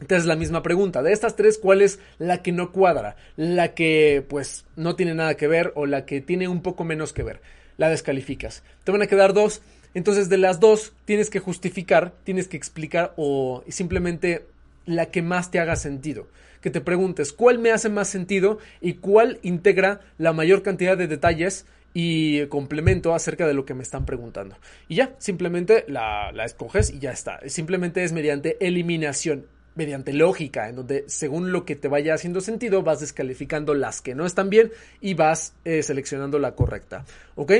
Entonces 0.00 0.26
la 0.26 0.36
misma 0.36 0.62
pregunta, 0.62 1.02
de 1.02 1.12
estas 1.12 1.36
tres, 1.36 1.58
¿cuál 1.58 1.82
es 1.82 1.98
la 2.18 2.42
que 2.42 2.52
no 2.52 2.72
cuadra? 2.72 3.16
La 3.36 3.74
que 3.74 4.24
pues 4.28 4.64
no 4.76 4.96
tiene 4.96 5.14
nada 5.14 5.36
que 5.36 5.48
ver 5.48 5.72
o 5.74 5.86
la 5.86 6.06
que 6.06 6.20
tiene 6.20 6.48
un 6.48 6.62
poco 6.62 6.84
menos 6.84 7.12
que 7.12 7.24
ver. 7.24 7.40
La 7.76 7.88
descalificas. 7.88 8.62
Te 8.84 8.92
van 8.92 9.02
a 9.02 9.06
quedar 9.06 9.34
dos. 9.34 9.62
Entonces 9.94 10.28
de 10.28 10.38
las 10.38 10.60
dos 10.60 10.92
tienes 11.04 11.30
que 11.30 11.40
justificar, 11.40 12.12
tienes 12.24 12.46
que 12.46 12.56
explicar 12.56 13.14
o 13.16 13.64
simplemente 13.68 14.46
la 14.86 15.06
que 15.06 15.22
más 15.22 15.50
te 15.50 15.58
haga 15.58 15.76
sentido. 15.76 16.28
Que 16.60 16.70
te 16.70 16.80
preguntes 16.80 17.32
cuál 17.32 17.58
me 17.58 17.72
hace 17.72 17.88
más 17.88 18.08
sentido 18.08 18.58
y 18.80 18.94
cuál 18.94 19.38
integra 19.42 20.00
la 20.18 20.32
mayor 20.32 20.62
cantidad 20.62 20.96
de 20.96 21.06
detalles 21.06 21.66
y 21.94 22.46
complemento 22.46 23.14
acerca 23.14 23.46
de 23.46 23.54
lo 23.54 23.64
que 23.64 23.74
me 23.74 23.82
están 23.82 24.04
preguntando. 24.06 24.56
Y 24.88 24.96
ya, 24.96 25.14
simplemente 25.18 25.84
la, 25.88 26.30
la 26.32 26.44
escoges 26.44 26.90
y 26.90 26.98
ya 26.98 27.10
está. 27.12 27.40
Simplemente 27.46 28.04
es 28.04 28.12
mediante 28.12 28.56
eliminación 28.60 29.46
mediante 29.78 30.12
lógica, 30.12 30.68
en 30.68 30.76
donde 30.76 31.04
según 31.06 31.52
lo 31.52 31.64
que 31.64 31.76
te 31.76 31.88
vaya 31.88 32.12
haciendo 32.12 32.42
sentido, 32.42 32.82
vas 32.82 33.00
descalificando 33.00 33.72
las 33.72 34.02
que 34.02 34.14
no 34.14 34.26
están 34.26 34.50
bien 34.50 34.72
y 35.00 35.14
vas 35.14 35.54
eh, 35.64 35.82
seleccionando 35.82 36.38
la 36.38 36.54
correcta. 36.54 37.06
¿Ok? 37.36 37.52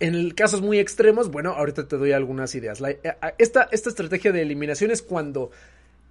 En 0.00 0.30
casos 0.30 0.62
muy 0.62 0.78
extremos, 0.78 1.30
bueno, 1.30 1.50
ahorita 1.50 1.86
te 1.86 1.96
doy 1.96 2.12
algunas 2.12 2.54
ideas. 2.54 2.80
Eh, 2.80 2.98
esta, 3.36 3.68
esta 3.70 3.90
estrategia 3.90 4.32
de 4.32 4.42
eliminación 4.42 4.90
es 4.90 5.02
cuando 5.02 5.50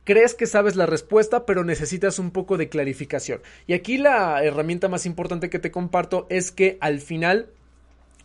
crees 0.04 0.36
que 0.36 0.46
sabes 0.46 0.76
la 0.76 0.86
respuesta, 0.86 1.46
pero 1.46 1.64
necesitas 1.64 2.20
un 2.20 2.32
poco 2.32 2.58
de 2.58 2.70
clarificación. 2.70 3.42
Y 3.66 3.74
aquí 3.74 3.98
la 3.98 4.42
herramienta 4.44 4.88
más 4.88 5.06
importante 5.06 5.50
que 5.50 5.60
te 5.60 5.72
comparto 5.72 6.28
es 6.30 6.52
que 6.52 6.78
al 6.80 7.02
final 7.02 7.50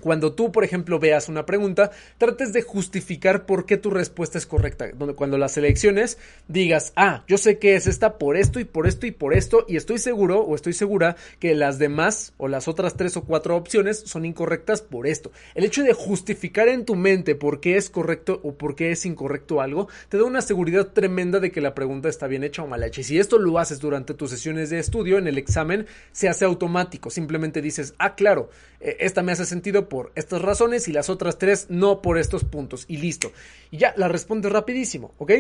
cuando 0.03 0.35
tú, 0.35 0.51
por 0.51 0.65
ejemplo, 0.65 0.99
veas 0.99 1.29
una 1.29 1.47
pregunta, 1.47 1.93
trates 2.19 2.53
de 2.53 2.63
justificar 2.63 3.47
por 3.47 3.67
qué 3.67 3.77
tu 3.77 3.89
respuesta 3.89 4.37
es 4.37 4.47
correcta. 4.47 4.91
Cuando 5.17 5.39
la 5.39 5.49
selecciones, 5.49 6.19
digas, 6.49 6.93
ah, 6.97 7.25
yo 7.29 7.39
sé 7.39 7.59
que 7.59 7.77
es 7.77 7.87
esta 7.87 8.19
por 8.19 8.37
esto 8.37 8.59
y 8.59 8.65
por 8.65 8.89
esto 8.89 9.07
y 9.07 9.13
por 9.13 9.33
esto, 9.33 9.65
y 9.69 9.77
estoy 9.77 9.99
seguro 9.99 10.41
o 10.41 10.57
estoy 10.57 10.73
segura 10.73 11.17
que 11.39 11.55
las 11.55 11.79
demás 11.79 12.35
o 12.37 12.49
las 12.49 12.67
otras 12.67 12.97
tres 12.97 13.17
o 13.17 13.23
cuatro 13.25 13.57
opciones 13.57 14.01
son 14.01 14.25
incorrectas 14.25 14.83
por 14.83 15.07
esto. 15.07 15.31
El 15.55 15.65
hecho 15.65 15.85
de 15.85 15.93
justificar 15.93 16.69
en 16.69 16.85
tu 16.85 16.97
mente 16.97 17.37
por 17.37 17.61
qué 17.61 17.77
es 17.77 17.89
correcto 17.89 18.41
o 18.43 18.55
por 18.55 18.75
qué 18.75 18.91
es 18.91 19.07
incorrecto 19.07 19.61
algo, 19.61 19.89
te 20.09 20.19
da 20.19 20.25
una 20.25 20.43
seguridad 20.43 20.89
tremenda 20.89 21.39
de 21.39 21.53
que 21.53 21.61
la 21.61 21.75
pregunta 21.75 22.09
está 22.09 22.27
bien 22.27 22.43
hecha 22.43 22.63
o 22.63 22.67
mal 22.67 22.83
hecha. 22.83 23.03
Y 23.03 23.05
si 23.05 23.19
esto 23.21 23.39
lo 23.39 23.59
haces 23.61 23.79
durante 23.79 24.15
tus 24.15 24.31
sesiones 24.31 24.71
de 24.71 24.81
estudio, 24.81 25.19
en 25.19 25.29
el 25.29 25.39
examen, 25.39 25.87
se 26.11 26.29
hace 26.29 26.45
automático. 26.45 27.09
Simplemente 27.09 27.63
dices, 27.63 27.95
ah, 27.99 28.15
claro, 28.17 28.51
eh, 28.81 28.97
esta 29.01 29.23
me 29.23 29.33
hace 29.33 29.47
sentido 29.47 29.89
por 29.93 30.11
estas 30.15 30.41
razones 30.41 30.89
y 30.89 30.93
las 30.93 31.11
otras 31.11 31.37
tres 31.37 31.67
no 31.69 32.01
por 32.01 32.17
estos 32.17 32.45
puntos. 32.45 32.87
Y 32.89 32.97
listo. 32.97 33.31
Y 33.71 33.77
ya 33.77 33.93
la 33.99 34.09
responde 34.09 34.49
rapidísimo, 34.49 35.13
¿ok? 35.19 35.33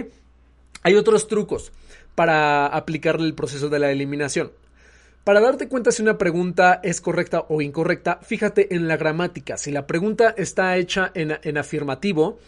Hay 0.82 0.94
otros 0.94 1.26
trucos 1.26 1.72
para 2.14 2.66
aplicarle 2.66 3.26
el 3.26 3.32
proceso 3.32 3.70
de 3.70 3.78
la 3.78 3.90
eliminación. 3.90 4.52
Para 5.24 5.40
darte 5.40 5.68
cuenta 5.68 5.90
si 5.90 6.02
una 6.02 6.18
pregunta 6.18 6.80
es 6.82 7.00
correcta 7.00 7.46
o 7.48 7.62
incorrecta, 7.62 8.18
fíjate 8.20 8.74
en 8.74 8.88
la 8.88 8.98
gramática. 8.98 9.56
Si 9.56 9.72
la 9.72 9.86
pregunta 9.86 10.34
está 10.36 10.76
hecha 10.76 11.10
en, 11.14 11.56
afirmativo 11.56 12.38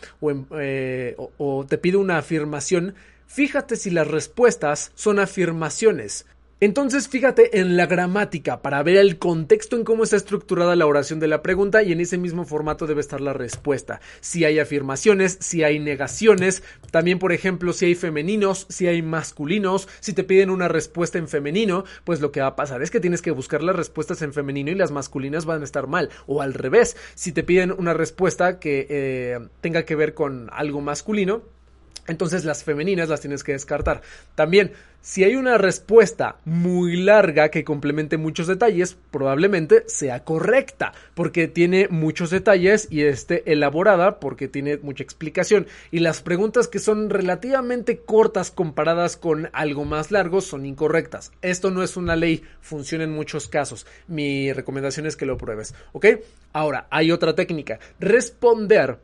eh, 0.58 1.16
o 1.38 1.64
te 1.66 1.78
pide 1.78 1.96
una 1.96 2.18
afirmación, 2.18 2.96
fíjate 3.26 3.76
si 3.76 3.88
las 3.88 4.08
respuestas 4.08 4.92
son 4.94 5.20
afirmaciones. 5.20 6.26
Entonces 6.64 7.09
fíjate 7.09 7.61
en 7.61 7.76
la 7.76 7.85
gramática 7.85 8.62
para 8.62 8.83
ver 8.83 8.97
el 8.97 9.18
contexto 9.18 9.76
en 9.76 9.85
cómo 9.85 10.02
está 10.02 10.16
estructurada 10.16 10.75
la 10.75 10.87
oración 10.87 11.21
de 11.21 11.28
la 11.28 11.42
pregunta 11.42 11.83
y 11.83 11.92
en 11.92 12.00
ese 12.00 12.16
mismo 12.16 12.47
formato 12.47 12.87
debe 12.87 13.02
estar 13.02 13.21
la 13.21 13.35
respuesta. 13.35 14.00
Si 14.23 14.47
hay 14.47 14.59
afirmaciones, 14.59 15.37
si 15.42 15.62
hay 15.62 15.78
negaciones, 15.78 16.62
también 16.90 17.18
por 17.18 17.35
ejemplo 17.35 17.75
si 17.75 17.85
hay 17.85 17.94
femeninos, 17.94 18.64
si 18.71 18.87
hay 18.87 19.02
masculinos, 19.02 19.90
si 20.00 20.14
te 20.14 20.25
piden 20.25 20.49
una 20.49 20.68
respuesta 20.68 21.18
en 21.18 21.28
femenino, 21.28 21.85
pues 22.04 22.23
lo 22.23 22.33
que 22.33 22.40
va 22.40 22.47
a 22.47 22.56
pasar 22.56 22.80
es 22.80 22.90
que 22.90 22.99
tienes 22.99 23.21
que 23.21 23.30
buscar 23.30 23.62
las 23.62 23.76
respuestas 23.76 24.23
en 24.23 24.33
femenino 24.33 24.71
y 24.71 24.75
las 24.75 24.90
masculinas 24.90 25.44
van 25.44 25.61
a 25.61 25.64
estar 25.64 25.87
mal. 25.87 26.09
O 26.26 26.40
al 26.40 26.54
revés, 26.54 26.97
si 27.14 27.33
te 27.33 27.42
piden 27.42 27.73
una 27.73 27.92
respuesta 27.92 28.59
que 28.59 28.87
eh, 28.88 29.38
tenga 29.61 29.83
que 29.83 29.97
ver 29.97 30.14
con 30.14 30.49
algo 30.50 30.80
masculino, 30.80 31.42
entonces 32.06 32.44
las 32.44 32.64
femeninas 32.64 33.08
las 33.08 33.20
tienes 33.20 33.44
que 33.44 33.52
descartar. 33.52 34.02
También, 34.34 34.73
si 35.00 35.23
hay 35.23 35.37
una 35.37 35.58
respuesta 35.58 36.37
muy 36.46 36.96
larga 36.96 37.50
que 37.50 37.62
complemente 37.62 38.16
muchos 38.16 38.46
detalles, 38.46 38.96
probablemente 39.11 39.84
sea 39.87 40.25
correcta, 40.25 40.94
porque 41.14 41.46
tiene 41.46 41.88
muchos 41.88 42.30
detalles 42.30 42.88
y 42.90 43.02
esté 43.02 43.52
elaborada 43.52 44.18
porque 44.18 44.49
tiene 44.49 44.78
mucha 44.78 45.02
explicación. 45.02 45.66
Y 45.90 45.99
las 45.99 46.23
preguntas 46.23 46.68
que 46.68 46.78
son 46.78 47.11
relativamente 47.11 47.99
cortas 47.99 48.50
comparadas 48.50 49.18
con 49.18 49.50
algo 49.52 49.84
más 49.84 50.11
largo 50.11 50.40
son 50.40 50.64
incorrectas. 50.64 51.32
Esto 51.42 51.70
no 51.70 51.82
es 51.82 51.96
una 51.99 52.16
ley, 52.16 52.42
funciona 52.61 53.04
en 53.04 53.12
muchos 53.12 53.46
casos. 53.46 53.87
Mi 54.08 54.52
recomendación 54.52 55.06
es 55.06 55.16
que 55.16 55.26
lo 55.26 55.37
pruebes, 55.37 55.75
¿ok? 55.92 56.06
Ahora, 56.54 56.87
hay 56.90 57.12
otra 57.12 57.34
técnica. 57.34 57.78
Responder 58.00 58.99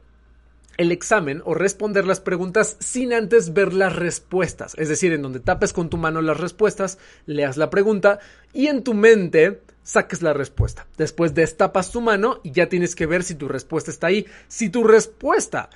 el 0.81 0.93
examen 0.93 1.43
o 1.45 1.53
responder 1.53 2.07
las 2.07 2.21
preguntas 2.21 2.79
sin 2.81 3.13
antes 3.13 3.53
ver 3.53 3.75
las 3.75 3.95
respuestas. 3.95 4.75
Es 4.79 4.89
decir, 4.89 5.13
en 5.13 5.21
donde 5.21 5.39
tapes 5.39 5.75
con 5.75 5.91
tu 5.91 5.99
mano 5.99 6.23
las 6.23 6.41
respuestas, 6.41 6.97
leas 7.27 7.59
la 7.59 7.69
pregunta 7.69 8.19
y 8.55 8.69
en 8.69 8.83
tu 8.83 8.95
mente 8.95 9.61
saques 9.83 10.23
la 10.23 10.33
respuesta. 10.33 10.87
Después 10.97 11.35
destapas 11.35 11.93
tu 11.93 12.01
mano 12.01 12.41
y 12.43 12.53
ya 12.53 12.71
tienes 12.71 12.95
que 12.95 13.05
ver 13.05 13.25
si 13.25 13.35
tu 13.35 13.47
respuesta 13.47 13.91
está 13.91 14.07
ahí. 14.07 14.27
Si 14.49 14.71
tu 14.71 14.83
respuesta 14.83 15.69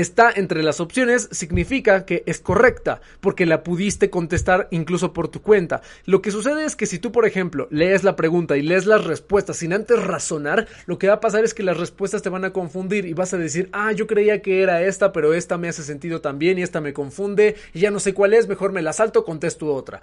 está 0.00 0.30
entre 0.34 0.62
las 0.62 0.80
opciones 0.80 1.28
significa 1.32 2.04
que 2.04 2.22
es 2.26 2.40
correcta, 2.40 3.00
porque 3.20 3.46
la 3.46 3.62
pudiste 3.62 4.10
contestar 4.10 4.68
incluso 4.70 5.12
por 5.12 5.28
tu 5.28 5.42
cuenta. 5.42 5.82
Lo 6.04 6.22
que 6.22 6.30
sucede 6.30 6.64
es 6.64 6.76
que 6.76 6.86
si 6.86 6.98
tú, 6.98 7.10
por 7.10 7.26
ejemplo, 7.26 7.66
lees 7.70 8.04
la 8.04 8.14
pregunta 8.14 8.56
y 8.56 8.62
lees 8.62 8.86
las 8.86 9.04
respuestas 9.04 9.56
sin 9.56 9.72
antes 9.72 10.00
razonar, 10.00 10.68
lo 10.86 10.98
que 10.98 11.08
va 11.08 11.14
a 11.14 11.20
pasar 11.20 11.44
es 11.44 11.52
que 11.52 11.62
las 11.62 11.76
respuestas 11.76 12.22
te 12.22 12.28
van 12.28 12.44
a 12.44 12.52
confundir 12.52 13.06
y 13.06 13.12
vas 13.12 13.34
a 13.34 13.38
decir, 13.38 13.68
ah, 13.72 13.92
yo 13.92 14.06
creía 14.06 14.40
que 14.40 14.62
era 14.62 14.82
esta, 14.82 15.12
pero 15.12 15.34
esta 15.34 15.58
me 15.58 15.68
hace 15.68 15.82
sentido 15.82 16.20
también 16.20 16.58
y 16.58 16.62
esta 16.62 16.80
me 16.80 16.92
confunde 16.92 17.56
y 17.74 17.80
ya 17.80 17.90
no 17.90 17.98
sé 17.98 18.14
cuál 18.14 18.34
es, 18.34 18.46
mejor 18.46 18.72
me 18.72 18.82
la 18.82 18.92
salto, 18.92 19.24
contesto 19.24 19.74
otra. 19.74 20.00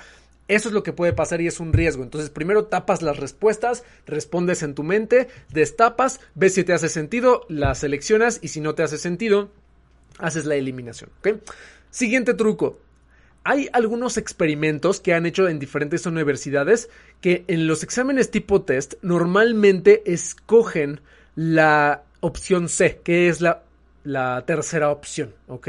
Eso 0.47 0.69
es 0.69 0.73
lo 0.73 0.83
que 0.83 0.93
puede 0.93 1.13
pasar 1.13 1.41
y 1.41 1.47
es 1.47 1.59
un 1.59 1.73
riesgo. 1.73 2.03
Entonces, 2.03 2.29
primero 2.29 2.65
tapas 2.65 3.01
las 3.01 3.17
respuestas, 3.17 3.83
respondes 4.05 4.61
en 4.61 4.75
tu 4.75 4.83
mente, 4.83 5.27
destapas, 5.51 6.19
ves 6.35 6.53
si 6.53 6.63
te 6.63 6.73
hace 6.73 6.89
sentido, 6.89 7.45
las 7.49 7.79
seleccionas 7.79 8.39
y 8.43 8.49
si 8.49 8.61
no 8.61 8.75
te 8.75 8.83
hace 8.83 8.97
sentido, 8.97 9.49
haces 10.19 10.45
la 10.45 10.55
eliminación. 10.55 11.09
Siguiente 11.89 12.33
truco. 12.33 12.79
Hay 13.43 13.69
algunos 13.73 14.17
experimentos 14.17 14.99
que 14.99 15.13
han 15.13 15.25
hecho 15.25 15.47
en 15.47 15.59
diferentes 15.59 16.05
universidades 16.07 16.89
que 17.21 17.45
en 17.47 17.67
los 17.67 17.83
exámenes 17.83 18.31
tipo 18.31 18.63
test 18.63 18.95
normalmente 19.03 20.01
escogen 20.11 20.99
la 21.35 22.03
opción 22.21 22.69
C, 22.69 23.01
que 23.03 23.29
es 23.29 23.41
la, 23.41 23.61
la 24.03 24.43
tercera 24.47 24.89
opción, 24.89 25.35
¿ok? 25.47 25.67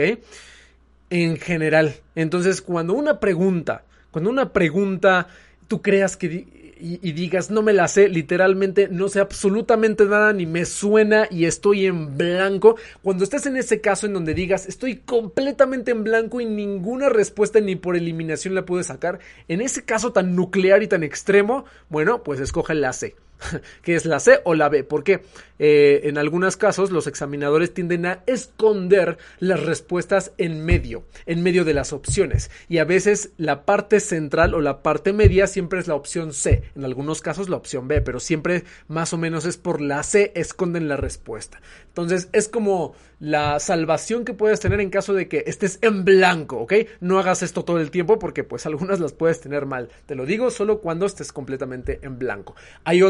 En 1.10 1.36
general. 1.36 1.96
Entonces, 2.14 2.62
cuando 2.62 2.94
una 2.94 3.20
pregunta, 3.20 3.84
cuando 4.10 4.30
una 4.30 4.52
pregunta 4.54 5.28
tú 5.68 5.82
creas 5.82 6.16
que 6.16 6.46
y, 6.78 7.12
digas, 7.12 7.50
no 7.50 7.62
me 7.62 7.72
la 7.72 7.88
sé, 7.88 8.08
literalmente 8.08 8.88
no 8.88 9.08
sé 9.08 9.20
absolutamente 9.20 10.04
nada, 10.04 10.32
ni 10.32 10.44
me 10.44 10.66
suena 10.66 11.26
y 11.30 11.46
estoy 11.46 11.86
en 11.86 12.18
blanco. 12.18 12.76
Cuando 13.02 13.24
estés 13.24 13.46
en 13.46 13.56
ese 13.56 13.80
caso 13.80 14.06
en 14.06 14.12
donde 14.12 14.34
digas, 14.34 14.66
estoy 14.66 14.96
completamente 14.96 15.90
en 15.90 16.04
blanco 16.04 16.40
y 16.40 16.44
ninguna 16.44 17.08
respuesta 17.08 17.60
ni 17.60 17.76
por 17.76 17.96
eliminación 17.96 18.54
la 18.54 18.66
pude 18.66 18.84
sacar, 18.84 19.20
en 19.48 19.62
ese 19.62 19.84
caso 19.84 20.12
tan 20.12 20.36
nuclear 20.36 20.82
y 20.82 20.86
tan 20.86 21.02
extremo, 21.02 21.64
bueno, 21.88 22.22
pues 22.22 22.40
escoge 22.40 22.74
la 22.74 22.92
C. 22.92 23.14
que 23.82 23.94
es 23.94 24.04
la 24.04 24.20
C 24.20 24.40
o 24.44 24.54
la 24.54 24.68
B. 24.68 24.84
Porque 24.84 25.22
eh, 25.58 26.02
en 26.04 26.18
algunos 26.18 26.56
casos 26.56 26.90
los 26.90 27.06
examinadores 27.06 27.72
tienden 27.72 28.06
a 28.06 28.22
esconder 28.26 29.18
las 29.38 29.62
respuestas 29.62 30.32
en 30.38 30.64
medio, 30.64 31.04
en 31.26 31.42
medio 31.42 31.64
de 31.64 31.74
las 31.74 31.92
opciones. 31.92 32.50
Y 32.68 32.78
a 32.78 32.84
veces 32.84 33.30
la 33.36 33.64
parte 33.64 34.00
central 34.00 34.54
o 34.54 34.60
la 34.60 34.82
parte 34.82 35.12
media 35.12 35.46
siempre 35.46 35.80
es 35.80 35.88
la 35.88 35.94
opción 35.94 36.32
C. 36.32 36.62
En 36.74 36.84
algunos 36.84 37.22
casos 37.22 37.48
la 37.48 37.56
opción 37.56 37.88
B, 37.88 38.00
pero 38.02 38.20
siempre 38.20 38.64
más 38.88 39.12
o 39.12 39.18
menos 39.18 39.44
es 39.46 39.56
por 39.56 39.80
la 39.80 40.02
C 40.02 40.32
esconden 40.34 40.88
la 40.88 40.96
respuesta. 40.96 41.60
Entonces 41.88 42.28
es 42.32 42.48
como 42.48 42.94
la 43.18 43.58
salvación 43.58 44.26
que 44.26 44.34
puedes 44.34 44.60
tener 44.60 44.80
en 44.80 44.90
caso 44.90 45.14
de 45.14 45.28
que 45.28 45.44
estés 45.46 45.78
en 45.80 46.04
blanco, 46.04 46.58
¿ok? 46.58 46.74
No 47.00 47.18
hagas 47.18 47.42
esto 47.42 47.64
todo 47.64 47.80
el 47.80 47.90
tiempo 47.90 48.18
porque 48.18 48.44
pues 48.44 48.66
algunas 48.66 49.00
las 49.00 49.14
puedes 49.14 49.40
tener 49.40 49.64
mal. 49.64 49.88
Te 50.04 50.14
lo 50.14 50.26
digo 50.26 50.50
solo 50.50 50.80
cuando 50.80 51.06
estés 51.06 51.32
completamente 51.32 51.98
en 52.02 52.18
blanco. 52.18 52.54
Hay 52.84 53.02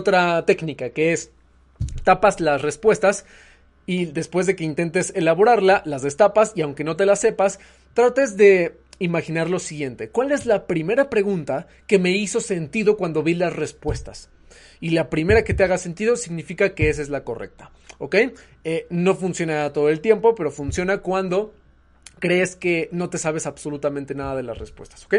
técnica 0.46 0.90
que 0.90 1.12
es 1.12 1.30
tapas 2.04 2.40
las 2.40 2.62
respuestas 2.62 3.24
y 3.86 4.06
después 4.06 4.46
de 4.46 4.56
que 4.56 4.64
intentes 4.64 5.12
elaborarla, 5.14 5.82
las 5.84 6.02
destapas 6.02 6.52
y 6.54 6.62
aunque 6.62 6.84
no 6.84 6.96
te 6.96 7.06
las 7.06 7.20
sepas, 7.20 7.60
trates 7.94 8.36
de 8.36 8.74
imaginar 8.98 9.48
lo 9.48 9.58
siguiente. 9.58 10.08
¿Cuál 10.08 10.32
es 10.32 10.46
la 10.46 10.66
primera 10.66 11.10
pregunta 11.10 11.68
que 11.86 11.98
me 11.98 12.10
hizo 12.10 12.40
sentido 12.40 12.96
cuando 12.96 13.22
vi 13.22 13.34
las 13.34 13.54
respuestas? 13.54 14.30
Y 14.80 14.90
la 14.90 15.08
primera 15.08 15.44
que 15.44 15.54
te 15.54 15.64
haga 15.64 15.78
sentido 15.78 16.16
significa 16.16 16.74
que 16.74 16.88
esa 16.88 17.02
es 17.02 17.08
la 17.08 17.24
correcta. 17.24 17.70
¿ok? 17.98 18.16
Eh, 18.64 18.86
no 18.90 19.14
funciona 19.14 19.72
todo 19.72 19.88
el 19.88 20.00
tiempo, 20.00 20.34
pero 20.34 20.50
funciona 20.50 20.98
cuando 20.98 21.54
crees 22.18 22.56
que 22.56 22.88
no 22.92 23.10
te 23.10 23.18
sabes 23.18 23.46
absolutamente 23.46 24.14
nada 24.14 24.36
de 24.36 24.42
las 24.42 24.58
respuestas, 24.58 25.04
¿ok? 25.04 25.16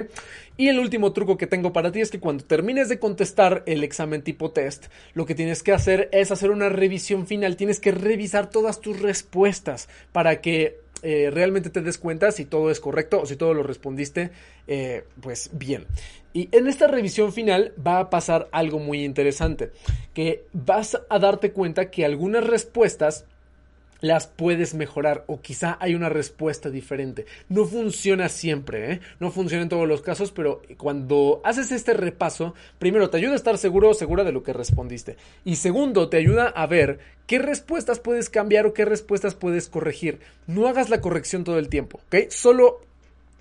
Y 0.58 0.70
el 0.70 0.80
último 0.80 1.14
truco 1.14 1.38
que 1.38 1.48
tengo 1.48 1.74
para 1.74 1.92
ti 1.92 2.02
es 2.02 2.10
que 2.10 2.20
cuando 2.20 2.44
termines 2.44 2.90
de 2.90 3.00
contestar 3.00 3.64
el 3.66 3.84
examen 3.84 4.24
tipo 4.24 4.52
test, 4.52 4.88
lo 5.14 5.26
que 5.26 5.36
tienes 5.36 5.64
que 5.64 5.74
hacer 5.74 6.10
es 6.12 6.32
hacer 6.32 6.50
una 6.50 6.70
revisión 6.70 7.28
final, 7.28 7.56
tienes 7.56 7.80
que 7.80 7.92
revisar 7.92 8.50
todas 8.50 8.82
tus 8.82 9.00
respuestas 9.00 9.90
para 10.12 10.42
que 10.42 10.80
eh, 11.04 11.30
realmente 11.32 11.70
te 11.70 11.82
des 11.82 12.00
cuenta 12.00 12.32
si 12.32 12.46
todo 12.46 12.72
es 12.72 12.80
correcto 12.80 13.22
o 13.22 13.26
si 13.28 13.36
todo 13.36 13.54
lo 13.54 13.62
respondiste 13.62 14.32
eh, 14.66 15.04
pues 15.22 15.52
bien. 15.54 15.86
Y 16.34 16.50
en 16.52 16.68
esta 16.68 16.88
revisión 16.88 17.32
final 17.32 17.74
va 17.86 18.00
a 18.00 18.10
pasar 18.10 18.48
algo 18.52 18.80
muy 18.80 19.04
interesante, 19.04 19.72
que 20.14 20.46
vas 20.54 21.00
a 21.10 21.20
darte 21.20 21.52
cuenta 21.52 21.90
que 21.90 22.06
algunas 22.06 22.46
respuestas 22.46 23.26
las 24.02 24.28
puedes 24.28 24.74
mejorar 24.74 25.24
o 25.28 25.42
quizá 25.42 25.78
hay 25.80 25.96
una 25.96 26.10
respuesta 26.10 26.70
diferente. 26.70 27.26
No 27.50 27.66
funciona 27.66 28.30
siempre, 28.30 28.94
¿eh? 28.94 29.00
no 29.20 29.32
funciona 29.32 29.64
en 29.64 29.70
todos 29.70 29.88
los 29.88 30.02
casos, 30.02 30.32
pero 30.32 30.62
cuando 30.78 31.42
haces 31.44 31.72
este 31.72 31.94
repaso, 31.94 32.54
primero 32.80 33.10
te 33.10 33.18
ayuda 33.18 33.34
a 33.34 33.38
estar 33.38 33.58
seguro 33.58 33.90
o 33.90 33.94
segura 33.94 34.24
de 34.24 34.32
lo 34.32 34.44
que 34.44 34.54
respondiste 34.54 35.18
y 35.46 35.56
segundo 35.56 36.10
te 36.10 36.18
ayuda 36.18 36.48
a 36.48 36.68
ver 36.68 37.00
qué 37.26 37.40
respuestas 37.40 38.00
puedes 38.00 38.30
cambiar 38.30 38.66
o 38.66 38.74
qué 38.74 38.86
respuestas 38.86 39.36
puedes 39.36 39.70
corregir. 39.70 40.20
No 40.48 40.68
hagas 40.68 40.90
la 40.90 41.02
corrección 41.02 41.44
todo 41.44 41.60
el 41.60 41.70
tiempo, 41.70 42.00
¿ok? 42.08 42.30
Solo 42.30 42.87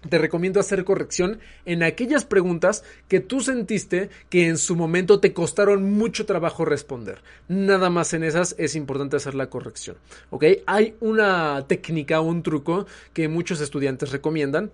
te 0.08 0.18
recomiendo 0.18 0.60
hacer 0.60 0.84
corrección 0.84 1.40
en 1.64 1.82
aquellas 1.82 2.24
preguntas 2.24 2.84
que 3.08 3.20
tú 3.20 3.40
sentiste 3.40 4.10
que 4.28 4.46
en 4.46 4.58
su 4.58 4.76
momento 4.76 5.20
te 5.20 5.32
costaron 5.32 5.92
mucho 5.92 6.26
trabajo 6.26 6.64
responder. 6.64 7.22
Nada 7.48 7.90
más 7.90 8.12
en 8.14 8.24
esas 8.24 8.54
es 8.58 8.76
importante 8.76 9.16
hacer 9.16 9.34
la 9.34 9.50
corrección. 9.50 9.96
¿Ok? 10.30 10.44
Hay 10.66 10.94
una 11.00 11.64
técnica, 11.66 12.20
un 12.20 12.42
truco 12.42 12.86
que 13.12 13.28
muchos 13.28 13.60
estudiantes 13.60 14.12
recomiendan 14.12 14.70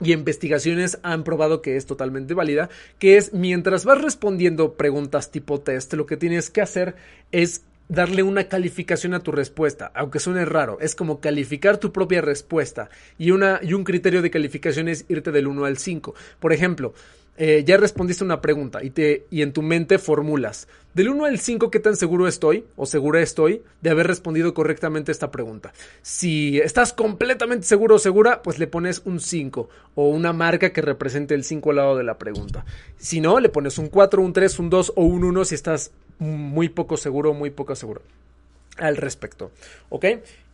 y 0.00 0.12
investigaciones 0.12 0.98
han 1.02 1.22
probado 1.22 1.62
que 1.62 1.76
es 1.76 1.86
totalmente 1.86 2.34
válida, 2.34 2.68
que 2.98 3.16
es 3.16 3.32
mientras 3.32 3.84
vas 3.84 4.00
respondiendo 4.00 4.74
preguntas 4.74 5.30
tipo 5.30 5.60
test, 5.60 5.94
lo 5.94 6.06
que 6.06 6.16
tienes 6.16 6.50
que 6.50 6.62
hacer 6.62 6.96
es 7.30 7.62
darle 7.88 8.22
una 8.22 8.44
calificación 8.44 9.14
a 9.14 9.20
tu 9.20 9.32
respuesta, 9.32 9.92
aunque 9.94 10.20
suene 10.20 10.44
raro, 10.44 10.78
es 10.80 10.94
como 10.94 11.20
calificar 11.20 11.78
tu 11.78 11.92
propia 11.92 12.20
respuesta 12.20 12.88
y, 13.18 13.30
una, 13.30 13.60
y 13.62 13.74
un 13.74 13.84
criterio 13.84 14.22
de 14.22 14.30
calificación 14.30 14.88
es 14.88 15.04
irte 15.08 15.32
del 15.32 15.46
1 15.46 15.64
al 15.64 15.78
5. 15.78 16.14
Por 16.40 16.52
ejemplo, 16.52 16.94
eh, 17.36 17.64
ya 17.66 17.76
respondiste 17.76 18.22
una 18.22 18.40
pregunta 18.40 18.82
y, 18.84 18.90
te, 18.90 19.26
y 19.30 19.42
en 19.42 19.52
tu 19.52 19.62
mente 19.62 19.98
formulas 19.98 20.68
del 20.94 21.08
1 21.08 21.24
al 21.24 21.40
5 21.40 21.70
qué 21.70 21.80
tan 21.80 21.96
seguro 21.96 22.28
estoy 22.28 22.64
o 22.76 22.86
segura 22.86 23.20
estoy 23.20 23.62
de 23.80 23.90
haber 23.90 24.06
respondido 24.06 24.54
correctamente 24.54 25.10
esta 25.10 25.30
pregunta. 25.30 25.72
Si 26.02 26.58
estás 26.60 26.92
completamente 26.92 27.66
seguro 27.66 27.96
o 27.96 27.98
segura, 27.98 28.42
pues 28.42 28.58
le 28.58 28.68
pones 28.68 29.02
un 29.04 29.18
5 29.18 29.68
o 29.96 30.08
una 30.08 30.32
marca 30.32 30.72
que 30.72 30.80
represente 30.80 31.34
el 31.34 31.44
5 31.44 31.70
al 31.70 31.76
lado 31.76 31.96
de 31.96 32.04
la 32.04 32.18
pregunta. 32.18 32.64
Si 32.96 33.20
no, 33.20 33.40
le 33.40 33.48
pones 33.48 33.78
un 33.78 33.88
4, 33.88 34.22
un 34.22 34.32
3, 34.32 34.58
un 34.60 34.70
2 34.70 34.92
o 34.94 35.02
un 35.02 35.24
1 35.24 35.44
si 35.44 35.54
estás 35.56 35.90
muy 36.20 36.68
poco 36.68 36.96
seguro, 36.96 37.34
muy 37.34 37.50
poco 37.50 37.74
seguro 37.74 38.02
al 38.78 38.96
respecto. 38.96 39.50
¿Ok? 39.88 40.04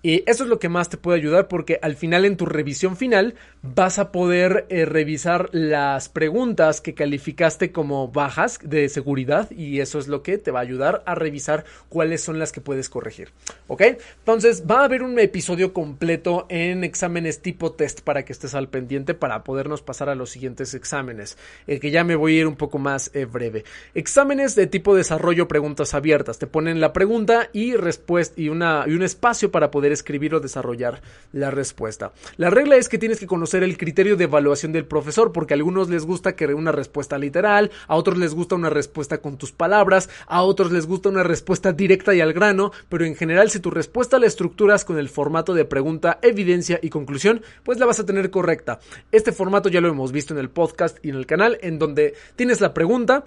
Y 0.02 0.22
eso 0.26 0.44
es 0.44 0.50
lo 0.50 0.58
que 0.58 0.68
más 0.68 0.88
te 0.88 0.96
puede 0.96 1.18
ayudar 1.18 1.48
porque 1.48 1.78
al 1.82 1.94
final 1.94 2.24
en 2.24 2.36
tu 2.36 2.46
revisión 2.46 2.96
final 2.96 3.34
vas 3.62 3.98
a 3.98 4.12
poder 4.12 4.66
eh, 4.70 4.86
revisar 4.86 5.50
las 5.52 6.08
preguntas 6.08 6.80
que 6.80 6.94
calificaste 6.94 7.72
como 7.72 8.08
bajas 8.08 8.58
de 8.62 8.88
seguridad 8.88 9.50
y 9.50 9.80
eso 9.80 9.98
es 9.98 10.08
lo 10.08 10.22
que 10.22 10.38
te 10.38 10.50
va 10.50 10.60
a 10.60 10.62
ayudar 10.62 11.02
a 11.04 11.14
revisar 11.14 11.64
cuáles 11.88 12.22
son 12.22 12.38
las 12.38 12.52
que 12.52 12.62
puedes 12.62 12.88
corregir. 12.88 13.30
¿Ok? 13.68 13.82
Entonces 14.18 14.64
va 14.68 14.80
a 14.80 14.84
haber 14.84 15.02
un 15.02 15.18
episodio 15.18 15.74
completo 15.74 16.46
en 16.48 16.82
exámenes 16.82 17.42
tipo 17.42 17.72
test 17.72 18.00
para 18.00 18.24
que 18.24 18.32
estés 18.32 18.54
al 18.54 18.68
pendiente 18.68 19.14
para 19.14 19.44
podernos 19.44 19.82
pasar 19.82 20.08
a 20.08 20.14
los 20.14 20.30
siguientes 20.30 20.72
exámenes, 20.74 21.36
el 21.66 21.80
que 21.80 21.90
ya 21.90 22.04
me 22.04 22.16
voy 22.16 22.36
a 22.36 22.40
ir 22.40 22.46
un 22.46 22.56
poco 22.56 22.78
más 22.78 23.10
eh, 23.14 23.26
breve. 23.26 23.64
Exámenes 23.94 24.54
de 24.54 24.66
tipo 24.66 24.94
desarrollo 24.94 25.48
preguntas 25.48 25.92
abiertas. 25.92 26.38
Te 26.38 26.46
ponen 26.46 26.80
la 26.80 26.92
pregunta 26.92 27.50
y 27.52 27.74
respuesta 27.74 28.40
y, 28.40 28.48
una, 28.48 28.84
y 28.86 28.92
un 28.92 29.02
espacio 29.02 29.50
para 29.50 29.70
poder 29.70 29.89
escribir 29.94 30.34
o 30.34 30.40
desarrollar 30.40 31.00
la 31.32 31.50
respuesta. 31.50 32.12
La 32.36 32.50
regla 32.50 32.76
es 32.76 32.88
que 32.88 32.98
tienes 32.98 33.18
que 33.18 33.26
conocer 33.26 33.62
el 33.62 33.78
criterio 33.78 34.16
de 34.16 34.24
evaluación 34.24 34.72
del 34.72 34.84
profesor, 34.84 35.32
porque 35.32 35.54
a 35.54 35.56
algunos 35.56 35.88
les 35.88 36.04
gusta 36.04 36.36
que 36.36 36.50
una 36.54 36.72
respuesta 36.72 37.18
literal, 37.18 37.70
a 37.86 37.96
otros 37.96 38.18
les 38.18 38.34
gusta 38.34 38.54
una 38.54 38.70
respuesta 38.70 39.18
con 39.18 39.36
tus 39.36 39.52
palabras, 39.52 40.08
a 40.26 40.42
otros 40.42 40.72
les 40.72 40.86
gusta 40.86 41.08
una 41.08 41.22
respuesta 41.22 41.72
directa 41.72 42.14
y 42.14 42.20
al 42.20 42.32
grano, 42.32 42.72
pero 42.88 43.04
en 43.04 43.16
general 43.16 43.50
si 43.50 43.60
tu 43.60 43.70
respuesta 43.70 44.18
la 44.18 44.26
estructuras 44.26 44.84
con 44.84 44.98
el 44.98 45.08
formato 45.08 45.54
de 45.54 45.64
pregunta, 45.64 46.18
evidencia 46.22 46.78
y 46.82 46.90
conclusión, 46.90 47.42
pues 47.62 47.78
la 47.78 47.86
vas 47.86 48.00
a 48.00 48.06
tener 48.06 48.30
correcta. 48.30 48.80
Este 49.12 49.32
formato 49.32 49.68
ya 49.68 49.80
lo 49.80 49.88
hemos 49.88 50.12
visto 50.12 50.34
en 50.34 50.40
el 50.40 50.50
podcast 50.50 50.98
y 51.04 51.10
en 51.10 51.16
el 51.16 51.26
canal, 51.26 51.58
en 51.62 51.78
donde 51.78 52.14
tienes 52.36 52.60
la 52.60 52.74
pregunta, 52.74 53.24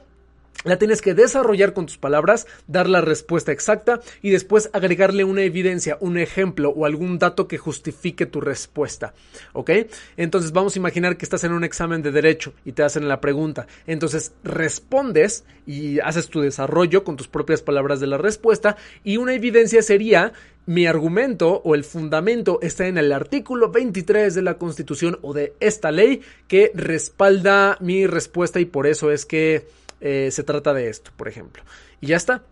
la 0.63 0.77
tienes 0.77 1.01
que 1.01 1.13
desarrollar 1.13 1.73
con 1.73 1.85
tus 1.85 1.97
palabras, 1.97 2.47
dar 2.67 2.89
la 2.89 3.01
respuesta 3.01 3.51
exacta 3.51 4.01
y 4.21 4.29
después 4.29 4.69
agregarle 4.73 5.23
una 5.23 5.43
evidencia, 5.43 5.97
un 5.99 6.17
ejemplo 6.17 6.69
o 6.69 6.85
algún 6.85 7.19
dato 7.19 7.47
que 7.47 7.57
justifique 7.57 8.25
tu 8.25 8.41
respuesta. 8.41 9.13
¿Ok? 9.53 9.71
Entonces 10.17 10.51
vamos 10.51 10.75
a 10.75 10.79
imaginar 10.79 11.17
que 11.17 11.25
estás 11.25 11.43
en 11.43 11.53
un 11.53 11.63
examen 11.63 12.01
de 12.01 12.11
derecho 12.11 12.53
y 12.65 12.71
te 12.73 12.83
hacen 12.83 13.07
la 13.07 13.21
pregunta. 13.21 13.67
Entonces 13.87 14.33
respondes 14.43 15.43
y 15.65 15.99
haces 15.99 16.27
tu 16.29 16.41
desarrollo 16.41 17.03
con 17.03 17.15
tus 17.15 17.27
propias 17.27 17.61
palabras 17.61 17.99
de 17.99 18.07
la 18.07 18.17
respuesta 18.17 18.77
y 19.03 19.17
una 19.17 19.33
evidencia 19.33 19.81
sería 19.81 20.33
mi 20.65 20.85
argumento 20.85 21.61
o 21.63 21.75
el 21.75 21.83
fundamento 21.83 22.59
está 22.61 22.87
en 22.87 22.97
el 22.97 23.11
artículo 23.11 23.69
23 23.69 24.33
de 24.33 24.41
la 24.41 24.57
Constitución 24.57 25.19
o 25.21 25.33
de 25.33 25.53
esta 25.59 25.91
ley 25.91 26.21
que 26.47 26.71
respalda 26.73 27.77
mi 27.81 28.07
respuesta 28.07 28.59
y 28.59 28.65
por 28.65 28.87
eso 28.87 29.11
es 29.11 29.25
que 29.25 29.67
eh, 30.05 30.31
se 30.31 30.43
trata 30.43 30.73
de 30.73 30.89
esto, 30.89 31.11
por 31.15 31.29
ejemplo. 31.29 31.63
Y 32.01 32.07
ya 32.07 32.17
está. 32.17 32.43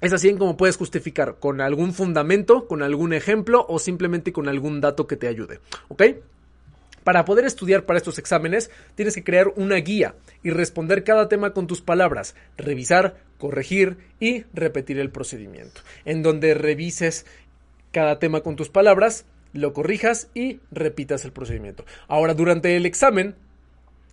Es 0.00 0.12
así 0.12 0.28
en 0.28 0.38
como 0.38 0.56
puedes 0.56 0.76
justificar, 0.76 1.36
con 1.40 1.60
algún 1.60 1.92
fundamento, 1.92 2.68
con 2.68 2.82
algún 2.82 3.12
ejemplo 3.12 3.66
o 3.68 3.80
simplemente 3.80 4.32
con 4.32 4.48
algún 4.48 4.80
dato 4.80 5.08
que 5.08 5.16
te 5.16 5.26
ayude. 5.26 5.58
¿Ok? 5.88 6.02
Para 7.02 7.24
poder 7.24 7.44
estudiar 7.44 7.86
para 7.86 7.98
estos 7.98 8.20
exámenes, 8.20 8.70
tienes 8.94 9.16
que 9.16 9.24
crear 9.24 9.48
una 9.56 9.76
guía 9.76 10.14
y 10.44 10.50
responder 10.50 11.02
cada 11.02 11.28
tema 11.28 11.52
con 11.52 11.66
tus 11.66 11.82
palabras, 11.82 12.36
revisar, 12.56 13.16
corregir 13.38 13.96
y 14.20 14.44
repetir 14.54 15.00
el 15.00 15.10
procedimiento, 15.10 15.80
en 16.04 16.22
donde 16.22 16.54
revises 16.54 17.26
cada 17.90 18.20
tema 18.20 18.42
con 18.42 18.54
tus 18.54 18.68
palabras, 18.68 19.24
lo 19.52 19.72
corrijas 19.72 20.28
y 20.34 20.60
repitas 20.70 21.24
el 21.24 21.32
procedimiento. 21.32 21.84
Ahora, 22.06 22.34
durante 22.34 22.76
el 22.76 22.86
examen, 22.86 23.34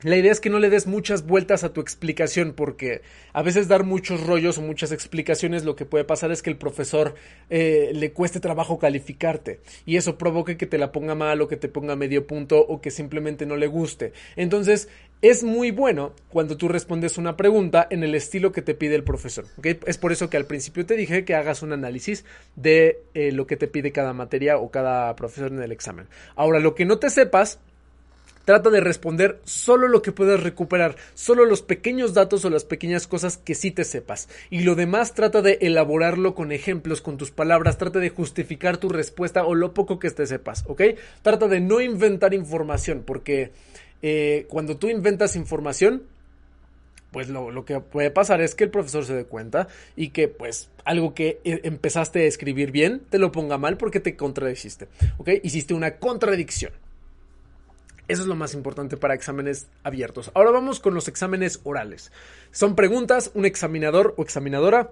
la 0.03 0.17
idea 0.17 0.31
es 0.31 0.39
que 0.39 0.49
no 0.49 0.59
le 0.59 0.69
des 0.69 0.87
muchas 0.87 1.25
vueltas 1.25 1.63
a 1.63 1.73
tu 1.73 1.81
explicación 1.81 2.53
porque 2.53 3.01
a 3.31 3.41
veces 3.41 3.67
dar 3.67 3.83
muchos 3.83 4.25
rollos 4.25 4.57
o 4.57 4.61
muchas 4.61 4.91
explicaciones 4.91 5.63
lo 5.63 5.75
que 5.75 5.85
puede 5.85 6.03
pasar 6.03 6.31
es 6.31 6.41
que 6.41 6.49
el 6.49 6.57
profesor 6.57 7.15
eh, 7.49 7.91
le 7.93 8.11
cueste 8.11 8.39
trabajo 8.39 8.79
calificarte 8.79 9.61
y 9.85 9.97
eso 9.97 10.17
provoque 10.17 10.57
que 10.57 10.67
te 10.67 10.77
la 10.77 10.91
ponga 10.91 11.15
mal 11.15 11.41
o 11.41 11.47
que 11.47 11.57
te 11.57 11.69
ponga 11.69 11.95
medio 11.95 12.27
punto 12.27 12.59
o 12.59 12.81
que 12.81 12.91
simplemente 12.91 13.45
no 13.45 13.55
le 13.55 13.67
guste. 13.67 14.13
Entonces 14.35 14.89
es 15.21 15.41
muy 15.41 15.71
bueno 15.71 16.11
cuando 16.27 16.57
tú 16.57 16.67
respondes 16.67 17.17
una 17.17 17.37
pregunta 17.37 17.87
en 17.89 18.03
el 18.03 18.13
estilo 18.13 18.51
que 18.51 18.61
te 18.61 18.73
pide 18.73 18.95
el 18.95 19.05
profesor. 19.05 19.45
Es 19.85 19.97
por 19.97 20.11
eso 20.11 20.29
que 20.29 20.35
al 20.35 20.45
principio 20.45 20.85
te 20.85 20.97
dije 20.97 21.23
que 21.23 21.33
hagas 21.33 21.61
un 21.61 21.71
análisis 21.71 22.25
de 22.57 22.99
eh, 23.13 23.31
lo 23.31 23.47
que 23.47 23.55
te 23.55 23.69
pide 23.69 23.93
cada 23.93 24.11
materia 24.11 24.57
o 24.57 24.69
cada 24.69 25.15
profesor 25.15 25.49
en 25.51 25.61
el 25.61 25.71
examen. 25.71 26.07
Ahora, 26.35 26.59
lo 26.59 26.75
que 26.75 26.83
no 26.83 26.99
te 26.99 27.09
sepas 27.09 27.61
Trata 28.45 28.69
de 28.69 28.81
responder 28.81 29.39
solo 29.45 29.87
lo 29.87 30.01
que 30.01 30.11
puedas 30.11 30.43
recuperar, 30.43 30.97
solo 31.13 31.45
los 31.45 31.61
pequeños 31.61 32.13
datos 32.13 32.43
o 32.43 32.49
las 32.49 32.65
pequeñas 32.65 33.07
cosas 33.07 33.37
que 33.37 33.55
sí 33.55 33.71
te 33.71 33.85
sepas. 33.85 34.27
Y 34.49 34.63
lo 34.63 34.75
demás 34.75 35.13
trata 35.13 35.41
de 35.41 35.59
elaborarlo 35.61 36.35
con 36.35 36.51
ejemplos, 36.51 37.01
con 37.01 37.17
tus 37.17 37.31
palabras, 37.31 37.77
trata 37.77 37.99
de 37.99 38.09
justificar 38.09 38.77
tu 38.77 38.89
respuesta 38.89 39.45
o 39.45 39.55
lo 39.55 39.73
poco 39.73 39.97
que 39.97 40.11
te 40.11 40.25
sepas, 40.25 40.65
¿ok? 40.67 40.81
Trata 41.21 41.47
de 41.47 41.61
no 41.61 41.79
inventar 41.79 42.33
información, 42.33 43.03
porque 43.05 43.51
eh, 44.01 44.45
cuando 44.49 44.75
tú 44.75 44.89
inventas 44.89 45.37
información, 45.37 46.03
pues 47.13 47.29
lo, 47.29 47.63
que 47.63 47.79
puede 47.79 48.11
pasar 48.11 48.41
es 48.41 48.55
que 48.55 48.65
el 48.65 48.71
profesor 48.71 49.05
se 49.05 49.13
dé 49.13 49.23
cuenta 49.23 49.67
y 49.95 50.09
que 50.09 50.27
pues 50.27 50.69
algo 50.83 51.13
que 51.13 51.39
eh, 51.45 51.61
empezaste 51.63 52.23
a 52.23 52.25
escribir 52.25 52.71
bien 52.71 53.03
te 53.09 53.19
lo 53.19 53.31
ponga 53.31 53.57
mal 53.57 53.77
porque 53.77 54.01
te 54.01 54.17
contradijiste, 54.17 54.87
¿ok? 55.17 55.29
Hiciste 55.43 55.73
una 55.73 55.97
contradicción. 55.97 56.73
Eso 58.13 58.21
es 58.21 58.27
lo 58.27 58.35
más 58.35 58.53
importante 58.53 58.95
para 58.95 59.15
exámenes 59.15 59.69
abiertos. 59.81 60.29
Ahora 60.35 60.51
vamos 60.51 60.79
con 60.79 60.93
los 60.93 61.07
exámenes 61.07 61.61
orales. 61.63 62.11
Son 62.51 62.75
preguntas, 62.75 63.31
un 63.33 63.43
examinador 63.43 64.13
o 64.17 64.21
examinadora 64.21 64.91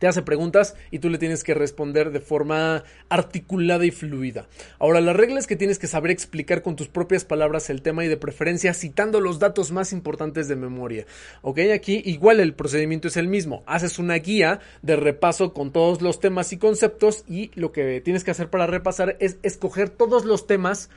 te 0.00 0.08
hace 0.08 0.22
preguntas 0.22 0.74
y 0.90 0.98
tú 0.98 1.08
le 1.08 1.18
tienes 1.18 1.44
que 1.44 1.54
responder 1.54 2.10
de 2.10 2.18
forma 2.18 2.82
articulada 3.08 3.86
y 3.86 3.92
fluida. 3.92 4.48
Ahora, 4.80 5.00
la 5.00 5.12
regla 5.12 5.38
es 5.38 5.46
que 5.46 5.54
tienes 5.54 5.78
que 5.78 5.86
saber 5.86 6.10
explicar 6.10 6.62
con 6.62 6.74
tus 6.74 6.88
propias 6.88 7.24
palabras 7.24 7.70
el 7.70 7.80
tema 7.80 8.04
y 8.04 8.08
de 8.08 8.16
preferencia 8.16 8.74
citando 8.74 9.20
los 9.20 9.38
datos 9.38 9.70
más 9.70 9.92
importantes 9.92 10.48
de 10.48 10.56
memoria. 10.56 11.06
Ok, 11.42 11.60
aquí 11.72 12.02
igual 12.04 12.40
el 12.40 12.54
procedimiento 12.54 13.06
es 13.06 13.16
el 13.16 13.28
mismo. 13.28 13.62
Haces 13.66 14.00
una 14.00 14.16
guía 14.16 14.58
de 14.82 14.96
repaso 14.96 15.54
con 15.54 15.70
todos 15.70 16.02
los 16.02 16.18
temas 16.18 16.52
y 16.52 16.58
conceptos 16.58 17.22
y 17.28 17.52
lo 17.54 17.70
que 17.70 18.00
tienes 18.00 18.24
que 18.24 18.32
hacer 18.32 18.50
para 18.50 18.66
repasar 18.66 19.16
es 19.20 19.38
escoger 19.44 19.90
todos 19.90 20.24
los 20.24 20.48
temas 20.48 20.90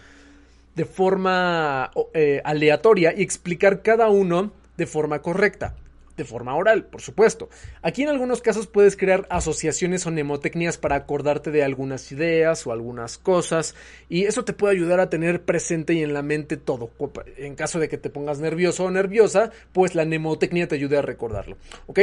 de 0.80 0.86
forma 0.86 1.92
eh, 2.14 2.40
aleatoria 2.46 3.14
y 3.14 3.22
explicar 3.22 3.82
cada 3.82 4.08
uno 4.08 4.54
de 4.78 4.88
forma 4.88 5.22
correcta. 5.22 5.76
De 6.16 6.24
forma 6.24 6.56
oral, 6.56 6.86
por 6.86 7.02
supuesto. 7.02 7.50
Aquí 7.82 8.04
en 8.04 8.08
algunos 8.08 8.42
casos 8.42 8.68
puedes 8.68 8.96
crear 8.96 9.28
asociaciones 9.30 10.08
o 10.08 10.12
mnemotecnias 10.12 10.78
para 10.78 10.96
acordarte 10.96 11.52
de 11.52 11.66
algunas 11.66 12.10
ideas 12.14 12.66
o 12.66 12.72
algunas 12.72 13.18
cosas 13.18 13.76
y 14.08 14.24
eso 14.24 14.46
te 14.46 14.54
puede 14.54 14.74
ayudar 14.74 15.02
a 15.02 15.10
tener 15.10 15.44
presente 15.44 15.94
y 15.96 16.02
en 16.02 16.14
la 16.14 16.22
mente 16.22 16.56
todo. 16.56 16.92
En 17.36 17.56
caso 17.56 17.80
de 17.80 17.90
que 17.90 17.98
te 17.98 18.10
pongas 18.10 18.40
nervioso 18.40 18.86
o 18.86 18.90
nerviosa, 18.90 19.52
pues 19.74 19.96
la 19.96 20.06
mnemotecnia 20.06 20.70
te 20.70 20.76
ayude 20.76 20.98
a 20.98 21.02
recordarlo. 21.02 21.58
¿Ok? 21.88 22.00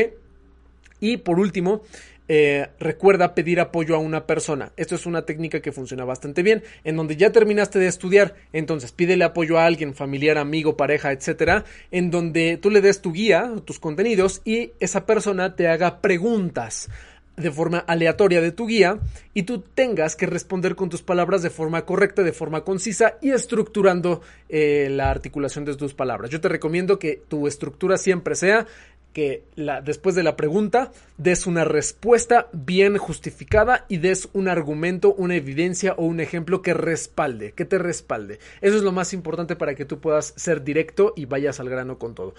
Y 1.01 1.17
por 1.19 1.41
último, 1.41 1.81
eh, 2.29 2.69
recuerda 2.79 3.35
pedir 3.35 3.61
apoyo 3.61 3.95
a 3.95 3.99
una 3.99 4.27
persona. 4.27 4.73
Esto 4.77 4.95
es 4.95 5.07
una 5.07 5.23
técnica 5.23 5.61
que 5.61 5.73
funciona 5.73 6.05
bastante 6.05 6.43
bien. 6.43 6.63
En 6.85 6.97
donde 6.97 7.17
ya 7.17 7.33
terminaste 7.33 7.79
de 7.79 7.87
estudiar, 7.87 8.35
entonces 8.53 8.93
pídele 8.93 9.25
apoyo 9.25 9.59
a 9.59 9.67
alguien, 9.67 9.95
familiar, 9.95 10.39
amigo, 10.39 10.77
pareja, 10.77 11.13
etcétera, 11.13 11.65
en 11.91 12.11
donde 12.11 12.59
tú 12.61 12.71
le 12.71 12.81
des 12.81 13.01
tu 13.01 13.13
guía, 13.13 13.53
tus 13.65 13.79
contenidos 13.79 14.43
y 14.45 14.73
esa 14.81 15.07
persona 15.07 15.55
te 15.55 15.69
haga 15.69 16.01
preguntas 16.01 16.89
de 17.37 17.51
forma 17.51 17.79
aleatoria 17.79 18.41
de 18.41 18.51
tu 18.51 18.67
guía 18.67 18.99
y 19.35 19.43
tú 19.43 19.61
tengas 19.61 20.17
que 20.17 20.27
responder 20.27 20.75
con 20.75 20.89
tus 20.89 21.03
palabras 21.03 21.43
de 21.43 21.51
forma 21.51 21.85
correcta, 21.85 22.23
de 22.23 22.33
forma 22.33 22.65
concisa 22.65 23.19
y 23.21 23.31
estructurando 23.31 24.23
eh, 24.49 24.89
la 24.91 25.11
articulación 25.11 25.65
de 25.65 25.77
tus 25.77 25.95
palabras. 25.95 26.31
Yo 26.31 26.41
te 26.41 26.49
recomiendo 26.49 26.99
que 26.99 27.21
tu 27.29 27.47
estructura 27.47 27.99
siempre 27.99 28.35
sea 28.35 28.67
que 29.17 29.45
después 29.83 30.15
de 30.15 30.23
la 30.23 30.37
pregunta 30.37 30.93
des 31.17 31.47
una 31.47 31.65
respuesta 31.65 32.51
bien 32.53 32.99
justificada 32.99 33.87
y 33.89 33.97
des 33.97 34.29
un 34.35 34.47
argumento, 34.47 35.15
una 35.15 35.37
evidencia 35.37 35.95
o 35.95 36.05
un 36.05 36.21
ejemplo 36.21 36.61
que 36.61 36.75
respalde, 36.75 37.53
que 37.53 37.65
te 37.65 37.79
respalde. 37.79 38.41
Eso 38.61 38.77
es 38.77 38.83
lo 38.83 38.93
más 38.93 39.15
importante 39.15 39.57
para 39.57 39.75
que 39.75 39.87
tú 39.87 40.01
puedas 40.01 40.35
ser 40.37 40.65
directo 40.65 41.15
y 41.17 41.25
vayas 41.25 41.61
al 41.61 41.71
grano 41.71 41.99
con 41.99 42.15
todo. 42.15 42.35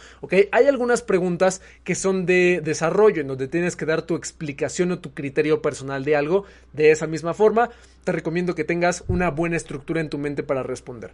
Hay 0.52 0.68
algunas 0.68 1.02
preguntas 1.02 1.64
que 1.84 1.96
son 1.96 2.28
de 2.28 2.62
desarrollo, 2.64 3.22
en 3.22 3.28
donde 3.30 3.48
tienes 3.48 3.76
que 3.76 3.88
dar 3.88 4.04
tu 4.04 4.16
explicación 4.16 4.92
o 4.92 5.00
tu 5.00 5.16
criterio 5.16 5.64
personal 5.64 6.06
de 6.06 6.16
algo. 6.16 6.46
De 6.74 6.92
esa 6.92 7.08
misma 7.08 7.34
forma, 7.34 7.72
te 8.04 8.12
recomiendo 8.12 8.54
que 8.54 8.66
tengas 8.66 9.04
una 9.08 9.32
buena 9.32 9.58
estructura 9.58 10.00
en 10.00 10.12
tu 10.12 10.20
mente 10.20 10.44
para 10.44 10.62
responder. 10.62 11.10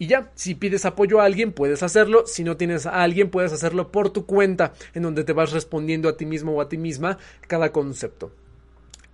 Y 0.00 0.06
ya, 0.06 0.32
si 0.34 0.54
pides 0.54 0.86
apoyo 0.86 1.20
a 1.20 1.26
alguien, 1.26 1.52
puedes 1.52 1.82
hacerlo. 1.82 2.24
Si 2.26 2.42
no 2.42 2.56
tienes 2.56 2.86
a 2.86 3.02
alguien, 3.02 3.28
puedes 3.28 3.52
hacerlo 3.52 3.92
por 3.92 4.08
tu 4.08 4.24
cuenta, 4.24 4.72
en 4.94 5.02
donde 5.02 5.24
te 5.24 5.34
vas 5.34 5.52
respondiendo 5.52 6.08
a 6.08 6.16
ti 6.16 6.24
mismo 6.24 6.54
o 6.54 6.62
a 6.62 6.70
ti 6.70 6.78
misma 6.78 7.18
cada 7.46 7.70
concepto. 7.70 8.32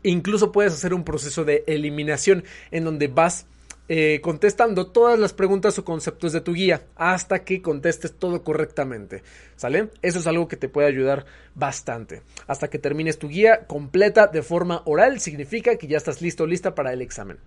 incluso 0.05 0.53
puedes 0.53 0.73
hacer 0.73 0.95
un 0.95 1.03
proceso 1.03 1.45
de 1.45 1.65
eliminación, 1.67 2.45
en 2.71 2.85
donde 2.85 3.09
vas 3.09 3.47
eh, 3.89 4.21
contestando 4.23 4.87
todas 4.87 5.19
las 5.19 5.33
preguntas 5.33 5.77
o 5.81 5.85
conceptos 5.85 6.33
de 6.33 6.41
tu 6.41 6.55
guía 6.55 6.85
hasta 6.95 7.43
que 7.43 7.63
contestes 7.63 8.13
todo 8.13 8.45
correctamente. 8.45 9.25
¿Sale? 9.57 9.89
Eso 10.03 10.21
es 10.21 10.29
algo 10.29 10.47
que 10.47 10.57
te 10.57 10.69
puede 10.69 10.87
ayudar 10.87 11.27
bastante. 11.57 12.23
Hasta 12.47 12.69
que 12.69 12.79
termines 12.79 13.19
tu 13.19 13.27
guía 13.27 13.67
completa 13.67 14.29
de 14.29 14.43
forma 14.45 14.83
oral, 14.85 15.19
significa 15.19 15.75
que 15.75 15.89
ya 15.89 15.97
estás 15.97 16.23
listo 16.23 16.45
o 16.45 16.47
lista 16.47 16.77
para 16.77 16.93
el 16.93 17.03
examen. 17.03 17.39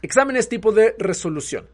Exámenes 0.00 0.48
tipo 0.48 0.72
de 0.72 0.94
resolución. 0.98 1.66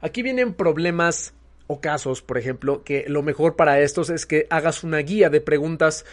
Aquí 0.00 0.22
vienen 0.22 0.54
problemas 0.54 1.34
o 1.66 1.80
casos, 1.80 2.22
por 2.22 2.38
ejemplo, 2.38 2.84
que 2.84 3.04
lo 3.08 3.22
mejor 3.22 3.56
para 3.56 3.80
estos 3.80 4.10
es 4.10 4.26
que 4.26 4.46
hagas 4.50 4.84
una 4.84 4.98
guía 4.98 5.30
de 5.30 5.40
preguntas, 5.40 6.04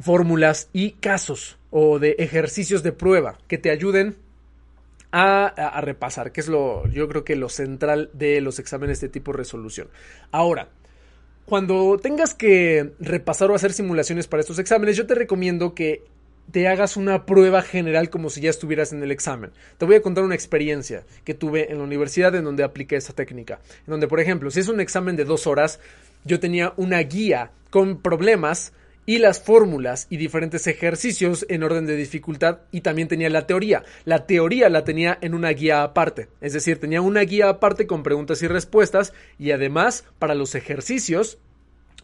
fórmulas 0.00 0.68
y 0.72 0.92
casos 0.92 1.58
o 1.70 1.98
de 1.98 2.12
ejercicios 2.18 2.82
de 2.82 2.92
prueba 2.92 3.38
que 3.48 3.58
te 3.58 3.70
ayuden 3.70 4.16
a, 5.16 5.80
repasar, 5.80 6.32
que 6.32 6.40
es 6.40 6.48
lo, 6.48 6.88
yo 6.88 7.08
creo 7.08 7.24
que 7.24 7.36
lo 7.36 7.48
central 7.48 8.10
de 8.14 8.40
los 8.40 8.58
exámenes 8.58 9.00
de 9.00 9.08
tipo 9.08 9.32
resolución. 9.32 9.88
Ahora, 10.32 10.68
cuando 11.44 11.98
tengas 12.02 12.34
que 12.34 12.94
repasar 12.98 13.50
o 13.50 13.54
hacer 13.54 13.72
simulaciones 13.72 14.26
para 14.26 14.40
estos 14.40 14.58
exámenes, 14.58 14.96
yo 14.96 15.06
te 15.06 15.14
recomiendo 15.14 15.74
que 15.74 16.02
te 16.50 16.68
hagas 16.68 16.96
una 16.96 17.26
prueba 17.26 17.62
general 17.62 18.10
como 18.10 18.30
si 18.30 18.40
ya 18.40 18.50
estuvieras 18.50 18.92
en 18.92 19.02
el 19.02 19.10
examen. 19.10 19.50
Te 19.78 19.86
voy 19.86 19.96
a 19.96 20.02
contar 20.02 20.24
una 20.24 20.34
experiencia 20.34 21.04
que 21.24 21.34
tuve 21.34 21.70
en 21.70 21.78
la 21.78 21.84
universidad 21.84 22.34
en 22.34 22.44
donde 22.44 22.64
apliqué 22.64 22.96
esa 22.96 23.12
técnica. 23.12 23.60
En 23.86 23.92
donde, 23.92 24.08
por 24.08 24.20
ejemplo, 24.20 24.50
si 24.50 24.60
es 24.60 24.68
un 24.68 24.80
examen 24.80 25.16
de 25.16 25.24
dos 25.24 25.46
horas, 25.46 25.80
yo 26.24 26.40
tenía 26.40 26.72
una 26.76 26.98
guía 27.00 27.50
con 27.70 28.00
problemas 28.00 28.72
y 29.06 29.18
las 29.18 29.40
fórmulas 29.40 30.06
y 30.10 30.16
diferentes 30.16 30.66
ejercicios 30.66 31.44
en 31.48 31.62
orden 31.62 31.86
de 31.86 31.96
dificultad 31.96 32.60
y 32.70 32.80
también 32.80 33.08
tenía 33.08 33.28
la 33.30 33.46
teoría. 33.46 33.84
La 34.04 34.26
teoría 34.26 34.68
la 34.68 34.84
tenía 34.84 35.18
en 35.20 35.34
una 35.34 35.50
guía 35.50 35.82
aparte, 35.82 36.28
es 36.40 36.52
decir, 36.52 36.78
tenía 36.78 37.00
una 37.00 37.20
guía 37.20 37.48
aparte 37.48 37.86
con 37.86 38.02
preguntas 38.02 38.42
y 38.42 38.48
respuestas 38.48 39.12
y 39.38 39.50
además 39.50 40.04
para 40.18 40.34
los 40.34 40.54
ejercicios 40.54 41.38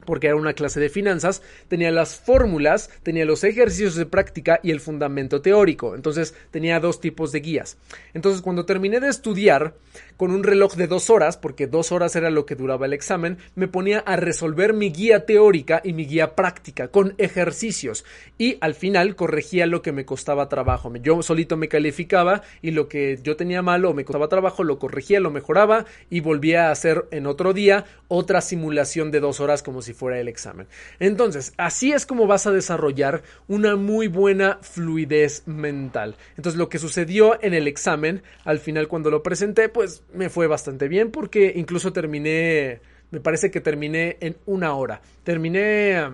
porque 0.05 0.29
era 0.29 0.37
una 0.37 0.55
clase 0.55 0.81
de 0.81 0.89
finanzas, 0.89 1.43
tenía 1.69 1.91
las 1.91 2.17
fórmulas, 2.17 2.91
tenía 3.03 3.25
los 3.25 3.45
ejercicios 3.45 3.95
de 3.95 4.07
práctica 4.07 4.61
y 4.63 4.71
el 4.71 4.81
fundamento 4.81 5.41
teórico. 5.41 5.95
Entonces 5.95 6.35
tenía 6.51 6.81
dos 6.81 7.01
tipos 7.01 7.33
de 7.33 7.41
guías. 7.41 7.77
Entonces 8.15 8.43
cuando 8.43 8.65
terminé 8.67 9.01
de 9.01 9.09
estudiar 9.09 9.75
con 10.21 10.33
un 10.33 10.45
reloj 10.45 10.75
de 10.75 10.87
dos 10.87 11.09
horas, 11.09 11.39
porque 11.39 11.67
dos 11.67 11.93
horas 11.93 12.15
era 12.15 12.29
lo 12.29 12.45
que 12.45 12.55
duraba 12.55 12.85
el 12.85 12.93
examen, 12.93 13.39
me 13.55 13.69
ponía 13.69 14.01
a 14.01 14.17
resolver 14.17 14.75
mi 14.75 14.91
guía 14.91 15.25
teórica 15.25 15.81
y 15.83 15.95
mi 15.95 16.05
guía 16.05 16.37
práctica 16.37 16.89
con 16.89 17.15
ejercicios 17.17 18.05
y 18.37 18.59
al 18.61 18.75
final 18.75 19.17
corregía 19.17 19.67
lo 19.67 19.81
que 19.81 19.93
me 19.93 20.05
costaba 20.05 20.51
trabajo. 20.51 20.93
Yo 20.97 21.23
solito 21.23 21.57
me 21.57 21.69
calificaba 21.69 22.43
y 22.61 22.73
lo 22.73 22.87
que 22.87 23.19
yo 23.23 23.37
tenía 23.37 23.63
mal 23.63 23.83
o 23.87 23.95
me 23.95 24.05
costaba 24.05 24.29
trabajo 24.29 24.63
lo 24.63 24.79
corregía, 24.79 25.21
lo 25.21 25.31
mejoraba 25.31 25.87
y 26.11 26.21
volvía 26.21 26.69
a 26.69 26.73
hacer 26.73 27.07
en 27.13 27.27
otro 27.27 27.55
día 27.55 27.87
otra 28.09 28.43
simulación 28.43 29.11
de 29.11 29.21
dos 29.21 29.41
horas 29.41 29.63
como 29.63 29.81
si 29.81 29.95
fuera 29.95 30.21
el 30.21 30.29
examen. 30.29 30.67
Entonces, 30.99 31.55
así 31.57 31.93
es 31.93 32.05
como 32.05 32.27
vas 32.27 32.47
a 32.47 32.51
desarrollar 32.51 33.23
una 33.49 33.77
muy 33.77 34.09
buena 34.09 34.59
fluidez 34.61 35.45
mental. 35.47 36.17
Entonces, 36.37 36.59
lo 36.59 36.69
que 36.69 36.79
sucedió 36.79 37.43
en 37.43 37.55
el 37.55 37.67
examen, 37.67 38.23
al 38.45 38.59
final 38.59 38.87
cuando 38.87 39.11
lo 39.11 39.23
presenté, 39.23 39.71
pues 39.71 40.03
me 40.15 40.29
fue 40.29 40.47
bastante 40.47 40.89
bien 40.89 41.11
porque 41.11 41.53
incluso 41.57 41.93
terminé, 41.93 42.81
me 43.11 43.21
parece 43.21 43.51
que 43.51 43.61
terminé 43.61 44.17
en 44.21 44.37
una 44.47 44.75
hora. 44.75 45.01
Terminé 45.25 46.09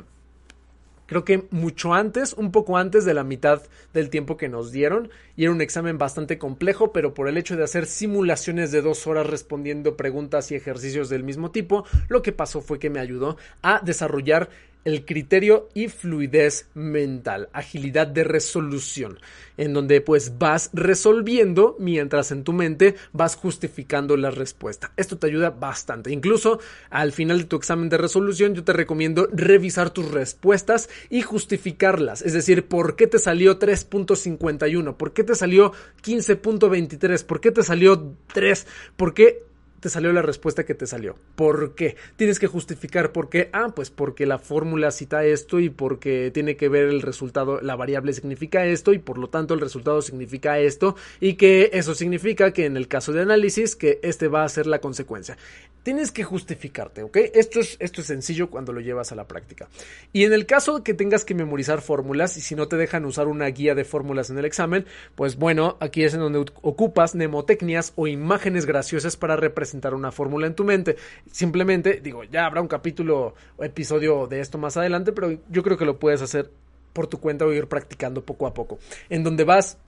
creo 1.06 1.24
que 1.24 1.46
mucho 1.50 1.94
antes, 1.94 2.32
un 2.34 2.52
poco 2.52 2.76
antes 2.76 3.04
de 3.04 3.14
la 3.14 3.24
mitad 3.24 3.62
del 3.94 4.10
tiempo 4.10 4.36
que 4.36 4.48
nos 4.48 4.72
dieron. 4.72 5.10
Y 5.36 5.44
era 5.44 5.52
un 5.52 5.60
examen 5.60 5.98
bastante 5.98 6.38
complejo, 6.38 6.92
pero 6.92 7.14
por 7.14 7.28
el 7.28 7.38
hecho 7.38 7.56
de 7.56 7.64
hacer 7.64 7.86
simulaciones 7.86 8.72
de 8.72 8.82
dos 8.82 9.06
horas 9.06 9.26
respondiendo 9.26 9.96
preguntas 9.96 10.50
y 10.50 10.56
ejercicios 10.56 11.08
del 11.08 11.24
mismo 11.24 11.50
tipo, 11.50 11.84
lo 12.08 12.22
que 12.22 12.32
pasó 12.32 12.60
fue 12.60 12.78
que 12.78 12.90
me 12.90 13.00
ayudó 13.00 13.36
a 13.62 13.80
desarrollar 13.82 14.50
el 14.86 15.04
criterio 15.04 15.68
y 15.74 15.88
fluidez 15.88 16.68
mental, 16.74 17.48
agilidad 17.52 18.06
de 18.06 18.22
resolución, 18.22 19.18
en 19.56 19.74
donde 19.74 20.00
pues 20.00 20.38
vas 20.38 20.70
resolviendo 20.72 21.74
mientras 21.80 22.30
en 22.30 22.44
tu 22.44 22.52
mente 22.52 22.94
vas 23.12 23.34
justificando 23.34 24.16
la 24.16 24.30
respuesta. 24.30 24.92
Esto 24.96 25.18
te 25.18 25.26
ayuda 25.26 25.50
bastante. 25.50 26.12
Incluso 26.12 26.60
al 26.88 27.10
final 27.10 27.38
de 27.38 27.44
tu 27.44 27.56
examen 27.56 27.88
de 27.88 27.98
resolución 27.98 28.54
yo 28.54 28.62
te 28.62 28.72
recomiendo 28.72 29.28
revisar 29.32 29.90
tus 29.90 30.08
respuestas 30.12 30.88
y 31.10 31.20
justificarlas. 31.20 32.22
Es 32.22 32.32
decir, 32.32 32.68
¿por 32.68 32.94
qué 32.94 33.08
te 33.08 33.18
salió 33.18 33.58
3.51? 33.58 34.96
¿Por 34.96 35.12
qué 35.12 35.24
te 35.24 35.34
salió 35.34 35.72
15.23? 36.04 37.24
¿Por 37.26 37.40
qué 37.40 37.50
te 37.50 37.64
salió 37.64 38.14
3? 38.32 38.66
¿Por 38.96 39.14
qué 39.14 39.42
te 39.80 39.88
salió 39.88 40.12
la 40.12 40.22
respuesta 40.22 40.64
que 40.64 40.74
te 40.74 40.86
salió. 40.86 41.16
¿Por 41.34 41.74
qué? 41.74 41.96
Tienes 42.16 42.38
que 42.38 42.46
justificar 42.46 43.12
por 43.12 43.28
qué. 43.28 43.50
Ah, 43.52 43.72
pues 43.74 43.90
porque 43.90 44.26
la 44.26 44.38
fórmula 44.38 44.90
cita 44.90 45.24
esto 45.24 45.60
y 45.60 45.70
porque 45.70 46.30
tiene 46.32 46.56
que 46.56 46.68
ver 46.68 46.84
el 46.84 47.02
resultado, 47.02 47.60
la 47.60 47.76
variable 47.76 48.12
significa 48.12 48.64
esto 48.64 48.92
y 48.92 48.98
por 48.98 49.18
lo 49.18 49.28
tanto 49.28 49.54
el 49.54 49.60
resultado 49.60 50.02
significa 50.02 50.58
esto 50.58 50.96
y 51.20 51.34
que 51.34 51.70
eso 51.72 51.94
significa 51.94 52.52
que 52.52 52.64
en 52.64 52.76
el 52.76 52.88
caso 52.88 53.12
de 53.12 53.22
análisis 53.22 53.76
que 53.76 54.00
este 54.02 54.28
va 54.28 54.44
a 54.44 54.48
ser 54.48 54.66
la 54.66 54.80
consecuencia. 54.80 55.36
Tienes 55.82 56.10
que 56.10 56.24
justificarte, 56.24 57.04
¿ok? 57.04 57.16
Esto 57.34 57.60
es, 57.60 57.76
esto 57.78 58.00
es 58.00 58.08
sencillo 58.08 58.50
cuando 58.50 58.72
lo 58.72 58.80
llevas 58.80 59.12
a 59.12 59.14
la 59.14 59.28
práctica. 59.28 59.68
Y 60.12 60.24
en 60.24 60.32
el 60.32 60.44
caso 60.44 60.78
de 60.78 60.82
que 60.82 60.94
tengas 60.94 61.24
que 61.24 61.34
memorizar 61.34 61.80
fórmulas 61.80 62.36
y 62.36 62.40
si 62.40 62.56
no 62.56 62.66
te 62.66 62.76
dejan 62.76 63.04
usar 63.04 63.28
una 63.28 63.46
guía 63.46 63.76
de 63.76 63.84
fórmulas 63.84 64.30
en 64.30 64.38
el 64.38 64.44
examen, 64.46 64.84
pues 65.14 65.36
bueno, 65.36 65.76
aquí 65.78 66.02
es 66.02 66.14
en 66.14 66.20
donde 66.20 66.40
ocupas 66.62 67.14
mnemotecnias 67.14 67.92
o 67.94 68.08
imágenes 68.08 68.66
graciosas 68.66 69.16
para 69.16 69.36
representar 69.36 69.65
una 69.74 70.12
fórmula 70.12 70.46
en 70.46 70.54
tu 70.54 70.64
mente. 70.64 70.96
Simplemente, 71.30 72.00
digo, 72.02 72.24
ya 72.24 72.46
habrá 72.46 72.60
un 72.60 72.68
capítulo 72.68 73.34
o 73.56 73.64
episodio 73.64 74.26
de 74.26 74.40
esto 74.40 74.58
más 74.58 74.76
adelante, 74.76 75.12
pero 75.12 75.38
yo 75.48 75.62
creo 75.62 75.76
que 75.76 75.84
lo 75.84 75.98
puedes 75.98 76.22
hacer 76.22 76.50
por 76.92 77.06
tu 77.06 77.20
cuenta 77.20 77.44
o 77.44 77.52
ir 77.52 77.68
practicando 77.68 78.24
poco 78.24 78.46
a 78.46 78.54
poco, 78.54 78.78
en 79.10 79.22
donde 79.22 79.44
vas 79.44 79.78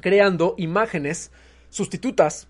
creando 0.00 0.54
imágenes 0.58 1.30
sustitutas 1.68 2.48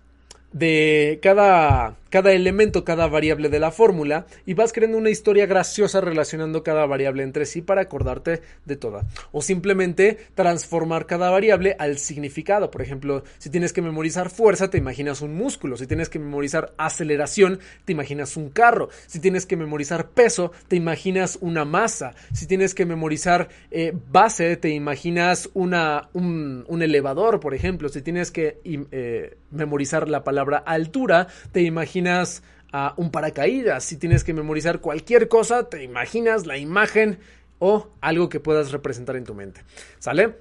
de 0.51 1.19
cada, 1.21 1.97
cada 2.11 2.33
elemento, 2.33 2.83
cada 2.83 3.07
variable 3.07 3.49
de 3.49 3.59
la 3.59 3.71
fórmula 3.71 4.27
y 4.45 4.53
vas 4.53 4.73
creando 4.73 4.97
una 4.97 5.09
historia 5.09 5.47
graciosa 5.47 6.01
relacionando 6.01 6.61
cada 6.61 6.85
variable 6.85 7.23
entre 7.23 7.45
sí 7.45 7.61
para 7.61 7.81
acordarte 7.81 8.41
de 8.65 8.75
toda. 8.75 9.07
O 9.31 9.41
simplemente 9.41 10.17
transformar 10.35 11.07
cada 11.07 11.29
variable 11.31 11.75
al 11.79 11.97
significado. 11.97 12.69
Por 12.69 12.81
ejemplo, 12.81 13.23
si 13.39 13.49
tienes 13.49 13.71
que 13.73 13.81
memorizar 13.81 14.29
fuerza, 14.29 14.69
te 14.69 14.77
imaginas 14.77 15.21
un 15.21 15.33
músculo. 15.33 15.77
Si 15.77 15.87
tienes 15.87 16.09
que 16.09 16.19
memorizar 16.19 16.73
aceleración, 16.77 17.59
te 17.85 17.93
imaginas 17.93 18.35
un 18.35 18.49
carro. 18.49 18.89
Si 19.07 19.19
tienes 19.19 19.45
que 19.45 19.55
memorizar 19.55 20.09
peso, 20.09 20.51
te 20.67 20.75
imaginas 20.75 21.37
una 21.41 21.63
masa. 21.63 22.13
Si 22.33 22.45
tienes 22.45 22.75
que 22.75 22.85
memorizar 22.85 23.47
eh, 23.71 23.93
base, 24.11 24.57
te 24.57 24.69
imaginas 24.69 25.49
una, 25.53 26.09
un, 26.11 26.65
elevador, 26.81 27.39
por 27.39 27.53
ejemplo. 27.53 27.87
Si 27.87 28.01
tienes 28.01 28.31
que 28.31 28.59
eh, 28.63 29.37
memorizar 29.51 30.09
la 30.09 30.25
palabra 30.25 30.57
altura, 30.57 31.27
te 31.53 31.61
imaginas 31.61 32.00
a 32.07 32.93
un 32.97 33.11
paracaídas. 33.11 33.83
Si 33.83 33.97
tienes 33.97 34.23
que 34.23 34.33
memorizar 34.33 34.79
cualquier 34.79 35.27
cosa, 35.27 35.69
te 35.69 35.83
imaginas 35.83 36.45
la 36.45 36.57
imagen 36.57 37.19
o 37.59 37.89
algo 38.01 38.29
que 38.29 38.39
puedas 38.39 38.71
representar 38.71 39.15
en 39.15 39.23
tu 39.23 39.33
mente. 39.33 39.63
¿Sale? 39.99 40.35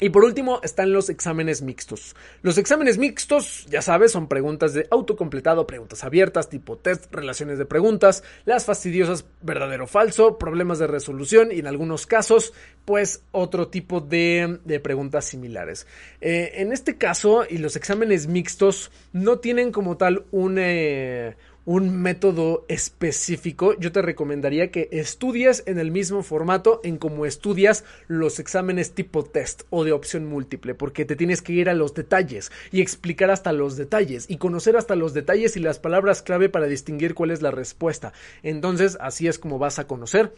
Y 0.00 0.10
por 0.10 0.24
último 0.24 0.60
están 0.62 0.92
los 0.92 1.10
exámenes 1.10 1.62
mixtos. 1.62 2.14
Los 2.42 2.56
exámenes 2.56 2.98
mixtos, 2.98 3.66
ya 3.68 3.82
sabes, 3.82 4.12
son 4.12 4.28
preguntas 4.28 4.72
de 4.72 4.86
autocompletado, 4.90 5.66
preguntas 5.66 6.04
abiertas, 6.04 6.48
tipo 6.48 6.78
test, 6.78 7.12
relaciones 7.12 7.58
de 7.58 7.66
preguntas, 7.66 8.22
las 8.44 8.64
fastidiosas 8.64 9.24
verdadero 9.40 9.86
falso, 9.86 10.38
problemas 10.38 10.78
de 10.78 10.86
resolución 10.86 11.50
y 11.50 11.58
en 11.58 11.66
algunos 11.66 12.06
casos, 12.06 12.52
pues 12.84 13.22
otro 13.32 13.68
tipo 13.68 14.00
de, 14.00 14.60
preguntas 14.82 15.24
similares. 15.24 15.86
Eh, 16.20 16.52
en 16.54 16.72
este 16.72 16.96
caso, 16.96 17.44
y 17.48 17.58
los 17.58 17.74
exámenes 17.74 18.28
mixtos 18.28 18.92
no 19.12 19.38
tienen 19.38 19.72
como 19.72 19.96
tal 19.96 20.24
un... 20.30 20.56
Eh, 20.58 21.36
un 21.68 22.00
método 22.00 22.64
específico, 22.68 23.78
yo 23.78 23.92
te 23.92 24.00
recomendaría 24.00 24.70
que 24.70 24.88
estudies 24.90 25.64
en 25.66 25.78
el 25.78 25.90
mismo 25.90 26.22
formato 26.22 26.80
en 26.82 26.96
como 26.96 27.26
estudias 27.26 27.84
los 28.06 28.38
exámenes 28.38 28.92
tipo 28.92 29.22
test 29.22 29.64
o 29.68 29.84
de 29.84 29.92
opción 29.92 30.24
múltiple, 30.24 30.74
porque 30.74 31.04
te 31.04 31.14
tienes 31.14 31.42
que 31.42 31.52
ir 31.52 31.68
a 31.68 31.74
los 31.74 31.92
detalles 31.92 32.50
y 32.72 32.80
explicar 32.80 33.30
hasta 33.30 33.52
los 33.52 33.76
detalles 33.76 34.24
y 34.30 34.38
conocer 34.38 34.78
hasta 34.78 34.96
los 34.96 35.12
detalles 35.12 35.58
y 35.58 35.60
las 35.60 35.78
palabras 35.78 36.22
clave 36.22 36.48
para 36.48 36.68
distinguir 36.68 37.12
cuál 37.12 37.32
es 37.32 37.42
la 37.42 37.50
respuesta. 37.50 38.14
Entonces, 38.42 38.96
así 38.98 39.28
es 39.28 39.38
como 39.38 39.58
vas 39.58 39.78
a 39.78 39.86
conocer 39.86 40.32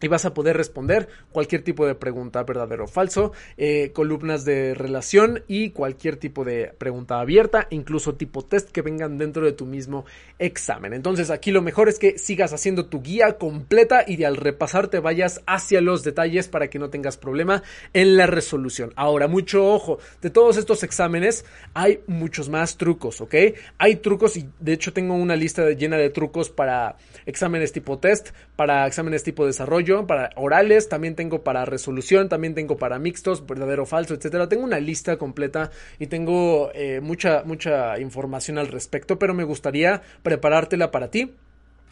y 0.00 0.08
vas 0.08 0.24
a 0.24 0.34
poder 0.34 0.56
responder 0.56 1.08
cualquier 1.32 1.62
tipo 1.62 1.86
de 1.86 1.94
pregunta 1.94 2.42
verdadero 2.42 2.84
o 2.84 2.88
falso, 2.88 3.32
eh, 3.56 3.90
columnas 3.92 4.44
de 4.44 4.74
relación 4.74 5.42
y 5.48 5.70
cualquier 5.70 6.16
tipo 6.16 6.44
de 6.44 6.72
pregunta 6.78 7.20
abierta, 7.20 7.66
incluso 7.70 8.14
tipo 8.14 8.44
test 8.44 8.70
que 8.70 8.82
vengan 8.82 9.18
dentro 9.18 9.44
de 9.44 9.52
tu 9.52 9.66
mismo 9.66 10.04
examen. 10.38 10.92
Entonces 10.92 11.30
aquí 11.30 11.50
lo 11.50 11.62
mejor 11.62 11.88
es 11.88 11.98
que 11.98 12.18
sigas 12.18 12.52
haciendo 12.52 12.86
tu 12.86 13.02
guía 13.02 13.38
completa 13.38 14.04
y 14.06 14.16
de 14.16 14.26
al 14.26 14.36
repasar 14.36 14.88
te 14.88 15.00
vayas 15.00 15.42
hacia 15.46 15.80
los 15.80 16.02
detalles 16.02 16.48
para 16.48 16.68
que 16.68 16.78
no 16.78 16.90
tengas 16.90 17.16
problema 17.16 17.62
en 17.92 18.16
la 18.16 18.26
resolución. 18.26 18.92
Ahora, 18.96 19.28
mucho 19.28 19.66
ojo, 19.66 19.98
de 20.20 20.30
todos 20.30 20.56
estos 20.56 20.82
exámenes 20.82 21.44
hay 21.74 22.00
muchos 22.06 22.48
más 22.48 22.76
trucos, 22.76 23.20
¿ok? 23.20 23.34
Hay 23.78 23.96
trucos 23.96 24.36
y 24.36 24.48
de 24.60 24.72
hecho 24.72 24.92
tengo 24.92 25.14
una 25.14 25.36
lista 25.36 25.68
llena 25.70 25.96
de 25.96 26.10
trucos 26.10 26.50
para 26.50 26.96
exámenes 27.24 27.72
tipo 27.72 27.98
test, 27.98 28.30
para 28.56 28.86
exámenes 28.86 29.22
tipo 29.22 29.46
desarrollo, 29.46 29.85
para 30.06 30.30
orales, 30.36 30.88
también 30.88 31.14
tengo 31.14 31.42
para 31.42 31.64
resolución, 31.64 32.28
también 32.28 32.54
tengo 32.54 32.76
para 32.76 32.98
mixtos, 32.98 33.46
verdadero 33.46 33.86
falso, 33.86 34.14
etcétera. 34.14 34.48
Tengo 34.48 34.64
una 34.64 34.80
lista 34.80 35.16
completa 35.16 35.70
y 35.98 36.08
tengo 36.08 36.70
eh, 36.74 37.00
mucha, 37.00 37.42
mucha 37.44 37.98
información 37.98 38.58
al 38.58 38.68
respecto, 38.68 39.18
pero 39.18 39.34
me 39.34 39.44
gustaría 39.44 40.02
preparártela 40.22 40.90
para 40.90 41.10
ti 41.10 41.32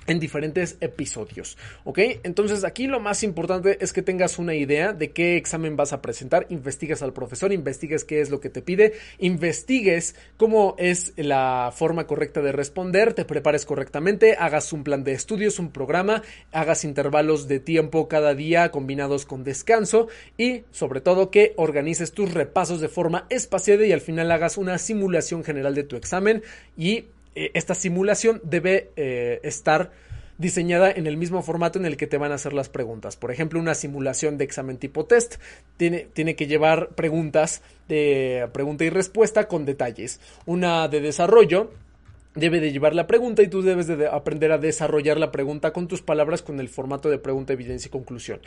en 0.07 0.21
diferentes 0.21 0.77
episodios, 0.81 1.57
¿ok? 1.85 1.99
Entonces 2.23 2.65
aquí 2.65 2.87
lo 2.87 3.01
más 3.01 3.23
importante 3.23 3.79
es 3.81 3.93
que 3.93 4.03
tengas 4.03 4.39
una 4.39 4.55
idea 4.55 4.93
de 4.93 5.13
qué 5.13 5.37
examen 5.37 5.77
vas 5.77 5.93
a 5.93 6.03
presentar, 6.03 6.47
investigues 6.49 7.03
al 7.03 7.13
profesor, 7.13 7.53
investigues 7.53 8.05
qué 8.05 8.21
es 8.21 8.31
lo 8.31 8.41
que 8.41 8.51
te 8.51 8.63
pide, 8.63 8.95
investigues 9.19 10.15
cómo 10.37 10.75
es 10.79 11.13
la 11.17 11.73
forma 11.75 12.07
correcta 12.07 12.41
de 12.41 12.53
responder, 12.53 13.15
te 13.15 13.25
prepares 13.25 13.65
correctamente, 13.65 14.37
hagas 14.39 14.73
un 14.73 14.85
plan 14.85 15.05
de 15.05 15.13
estudios, 15.13 15.59
un 15.59 15.71
programa, 15.71 16.23
hagas 16.53 16.85
intervalos 16.85 17.49
de 17.49 17.61
tiempo 17.61 18.09
cada 18.09 18.35
día 18.35 18.71
combinados 18.71 19.27
con 19.27 19.45
descanso 19.45 20.09
y 20.37 20.65
sobre 20.71 21.01
todo 21.01 21.31
que 21.31 21.55
organices 21.57 22.13
tus 22.13 22.33
repasos 22.33 22.81
de 22.81 22.89
forma 22.89 23.27
espaciada 23.31 23.87
y 23.87 23.93
al 23.93 24.01
final 24.01 24.31
hagas 24.31 24.59
una 24.59 24.79
simulación 24.79 25.45
general 25.45 25.75
de 25.75 25.85
tu 25.85 25.97
examen 25.97 26.43
y 26.77 27.07
eh, 27.35 27.51
esta 27.55 27.75
simulación 27.75 28.41
debe 28.45 28.91
eh, 28.97 29.41
estar 29.43 29.91
diseñada 30.39 30.91
en 30.91 31.07
el 31.07 31.17
mismo 31.17 31.43
formato 31.43 31.79
en 31.79 31.87
el 31.87 31.97
que 31.97 32.07
te 32.07 32.19
van 32.19 32.33
a 32.33 32.37
hacer 32.37 32.53
las 32.53 32.69
preguntas. 32.69 33.17
Por 33.17 33.31
ejemplo, 33.31 33.61
una 33.61 33.75
simulación 33.75 34.37
de 34.37 34.45
examen 34.45 34.79
tipo 34.79 35.05
test 35.07 35.37
tiene, 35.77 36.09
tiene 36.13 36.35
que 36.35 36.47
llevar 36.47 36.89
preguntas 36.91 37.63
de 37.89 38.49
pregunta 38.53 38.85
y 38.85 38.91
respuesta 38.91 39.47
con 39.47 39.65
detalles. 39.65 40.21
Una 40.47 40.89
de 40.89 41.01
desarrollo 41.01 41.71
debe 42.35 42.61
de 42.61 42.73
llevar 42.73 42.95
la 42.95 43.07
pregunta 43.07 43.43
y 43.43 43.49
tú 43.49 43.63
debes 43.63 43.87
de 43.87 44.09
aprender 44.09 44.51
a 44.53 44.59
desarrollar 44.59 45.19
la 45.19 45.31
pregunta 45.31 45.73
con 45.73 45.87
tus 45.87 46.03
palabras 46.03 46.43
con 46.43 46.59
el 46.59 46.69
formato 46.69 47.09
de 47.09 47.19
pregunta, 47.19 47.53
evidencia 47.53 47.89
y 47.89 47.93
conclusión. 47.93 48.41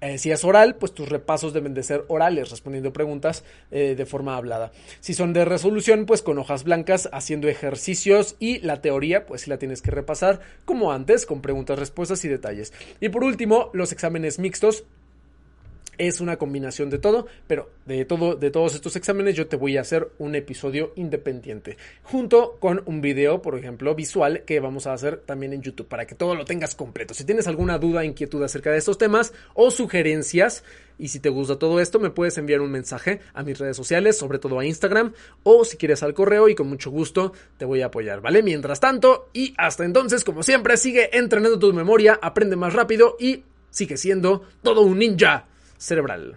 Eh, 0.00 0.18
si 0.18 0.30
es 0.30 0.44
oral, 0.44 0.76
pues 0.76 0.92
tus 0.92 1.08
repasos 1.08 1.52
deben 1.52 1.74
de 1.74 1.82
ser 1.82 2.04
orales, 2.08 2.50
respondiendo 2.50 2.92
preguntas 2.92 3.44
eh, 3.70 3.94
de 3.96 4.06
forma 4.06 4.36
hablada. 4.36 4.72
Si 5.00 5.14
son 5.14 5.32
de 5.32 5.44
resolución, 5.44 6.04
pues 6.04 6.22
con 6.22 6.38
hojas 6.38 6.64
blancas, 6.64 7.08
haciendo 7.12 7.48
ejercicios 7.48 8.36
y 8.38 8.58
la 8.60 8.80
teoría, 8.80 9.26
pues 9.26 9.42
si 9.42 9.50
la 9.50 9.58
tienes 9.58 9.82
que 9.82 9.90
repasar 9.90 10.40
como 10.64 10.92
antes, 10.92 11.26
con 11.26 11.40
preguntas, 11.40 11.78
respuestas 11.78 12.24
y 12.24 12.28
detalles. 12.28 12.72
Y 13.00 13.08
por 13.08 13.24
último, 13.24 13.70
los 13.72 13.92
exámenes 13.92 14.38
mixtos 14.38 14.84
es 15.98 16.20
una 16.20 16.36
combinación 16.36 16.90
de 16.90 16.98
todo, 16.98 17.26
pero 17.46 17.70
de 17.86 18.04
todo, 18.04 18.34
de 18.34 18.50
todos 18.50 18.74
estos 18.74 18.96
exámenes 18.96 19.34
yo 19.34 19.46
te 19.46 19.56
voy 19.56 19.76
a 19.76 19.82
hacer 19.82 20.10
un 20.18 20.34
episodio 20.34 20.92
independiente, 20.96 21.76
junto 22.02 22.56
con 22.60 22.82
un 22.86 23.00
video, 23.00 23.42
por 23.42 23.58
ejemplo, 23.58 23.94
visual 23.94 24.42
que 24.44 24.60
vamos 24.60 24.86
a 24.86 24.92
hacer 24.92 25.18
también 25.18 25.52
en 25.52 25.62
YouTube 25.62 25.88
para 25.88 26.06
que 26.06 26.14
todo 26.14 26.34
lo 26.34 26.44
tengas 26.44 26.74
completo. 26.74 27.14
Si 27.14 27.24
tienes 27.24 27.46
alguna 27.46 27.78
duda, 27.78 28.04
inquietud 28.04 28.42
acerca 28.42 28.70
de 28.70 28.78
estos 28.78 28.98
temas 28.98 29.32
o 29.54 29.70
sugerencias, 29.70 30.64
y 30.98 31.08
si 31.08 31.18
te 31.18 31.28
gusta 31.28 31.58
todo 31.58 31.80
esto, 31.80 31.98
me 31.98 32.10
puedes 32.10 32.38
enviar 32.38 32.60
un 32.60 32.70
mensaje 32.70 33.20
a 33.32 33.42
mis 33.42 33.58
redes 33.58 33.76
sociales, 33.76 34.16
sobre 34.16 34.38
todo 34.38 34.58
a 34.58 34.64
Instagram, 34.64 35.12
o 35.42 35.64
si 35.64 35.76
quieres 35.76 36.02
al 36.02 36.14
correo 36.14 36.48
y 36.48 36.54
con 36.54 36.68
mucho 36.68 36.90
gusto 36.90 37.32
te 37.56 37.64
voy 37.64 37.82
a 37.82 37.86
apoyar, 37.86 38.20
¿vale? 38.20 38.42
Mientras 38.42 38.80
tanto, 38.80 39.28
y 39.32 39.54
hasta 39.56 39.84
entonces, 39.84 40.24
como 40.24 40.42
siempre, 40.42 40.76
sigue 40.76 41.16
entrenando 41.16 41.58
tu 41.58 41.72
memoria, 41.72 42.18
aprende 42.22 42.56
más 42.56 42.72
rápido 42.72 43.16
y 43.18 43.42
sigue 43.70 43.96
siendo 43.96 44.42
todo 44.62 44.82
un 44.82 44.98
ninja 44.98 45.46
cerebral. 45.84 46.36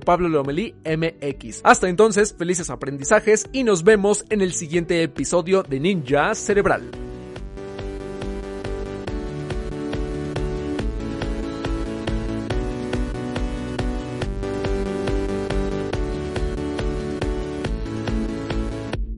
Pablo 0.00 0.28
Lomeli 0.28 0.74
MX. 0.84 1.60
Hasta 1.64 1.88
entonces, 1.88 2.34
felices 2.36 2.70
aprendizajes 2.70 3.46
y 3.52 3.64
nos 3.64 3.84
vemos 3.84 4.24
en 4.30 4.40
el 4.40 4.52
siguiente 4.52 5.02
episodio 5.02 5.62
de 5.62 5.80
Ninja 5.80 6.34
Cerebral. 6.34 7.15